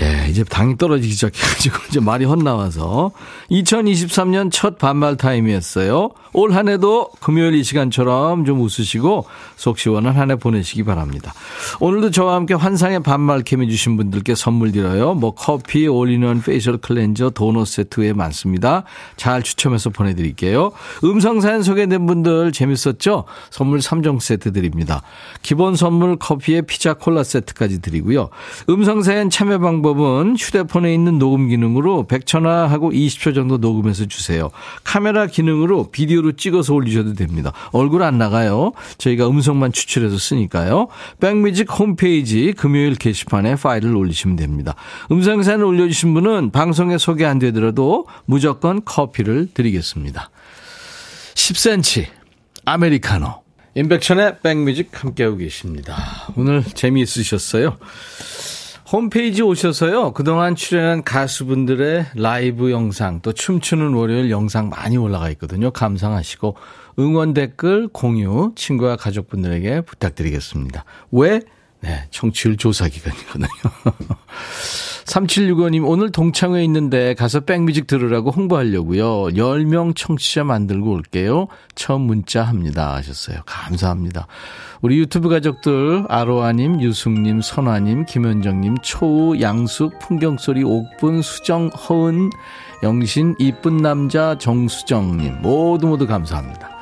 [0.02, 3.12] 예, 이제 당이 떨어지기 시작해가지고 이제 말이 헛나와서
[3.52, 6.10] 2023년 첫 반말 타임이었어요.
[6.34, 9.26] 올 한 해도 금요일 이 시간처럼 좀 웃으시고
[9.56, 11.34] 속 시원한 한 해 보내시기 바랍니다.
[11.80, 15.14] 오늘도 저와 함께 환상의 반말 케미 해 주신 분들께 선물 드려요.
[15.16, 18.84] 뭐 커피, all-in-one facial cleanser, 도넛 세트 에 많습니다.
[19.18, 20.72] 잘 추첨해서 보내드릴게요.
[21.04, 23.26] 음성 사연 소개된 분들 재밌었죠?
[23.50, 25.02] 선물 3종 세트 드립니다.
[25.42, 28.30] 기본 선물 커피에 피자 콜라 세트까지 드리고요.
[28.70, 34.50] 음성 사연 참여 방법은 휴대폰에 있는 녹음 기능으로 100초나 하고 20초 정도 녹음해서 주세요.
[34.84, 37.52] 카메라 기능으로 비디오 로 찍어서 올리셔도 됩니다.
[37.72, 38.72] 얼굴 안 나가요.
[38.98, 40.88] 저희가 음성만 추출해서 쓰니까요.
[41.20, 44.76] 백뮤직 홈페이지 금요일 게시판에 파일을 올리시면 됩니다.
[45.12, 50.30] 음성사연 올려주신 분은 방송에 소개 안 되더라도 무조건 커피를 드리겠습니다.
[51.36, 52.08] 10cm
[52.66, 53.44] 아메리카노
[53.76, 55.96] 인백천의 백뮤직 함께하고 계십니다.
[56.36, 57.78] 오늘 재미있으셨어요?
[58.92, 60.14] 홈페이지 오셔서요.
[60.14, 65.70] 그동안 출연한 가수분들의 라이브 영상, 또 춤추는 월요일 영상 많이 올라가 있거든요.
[65.70, 66.56] 감상하시고
[66.98, 70.86] 응원 댓글 공유 친구와 가족분들에게 부탁드리겠습니다.
[71.12, 71.42] 왜?
[71.82, 73.48] 네, 청취율 조사 기간이거든요.
[75.10, 79.30] 3765님, 오늘 동창회에 있는데 가서 백뮤직 들으라고 홍보하려고요.
[79.34, 81.48] 10명 청취자 만들고 올게요.
[81.74, 82.94] 처음 문자 합니다.
[82.94, 83.40] 하셨어요.
[83.46, 84.28] 감사합니다.
[84.82, 92.30] 우리 유튜브 가족들, 아로아님, 유숙님, 선화님, 김현정님, 초우, 양숙, 풍경소리, 옥분, 수정, 허은,
[92.84, 96.79] 영신, 이쁜 남자, 정수정님, 모두 모두 감사합니다.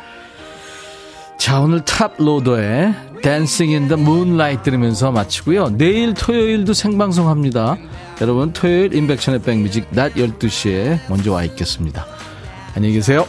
[1.37, 5.77] 자, 오늘 Toploader의 Dancing in the Moonlight 들으면서 마치고요.
[5.77, 7.77] 내일 토요일도 생방송 합니다.
[8.21, 12.05] 여러분, 토요일 인백션의 백뮤직 낮 12시에 먼저 와 있겠습니다.
[12.75, 13.25] 안녕히 계세요.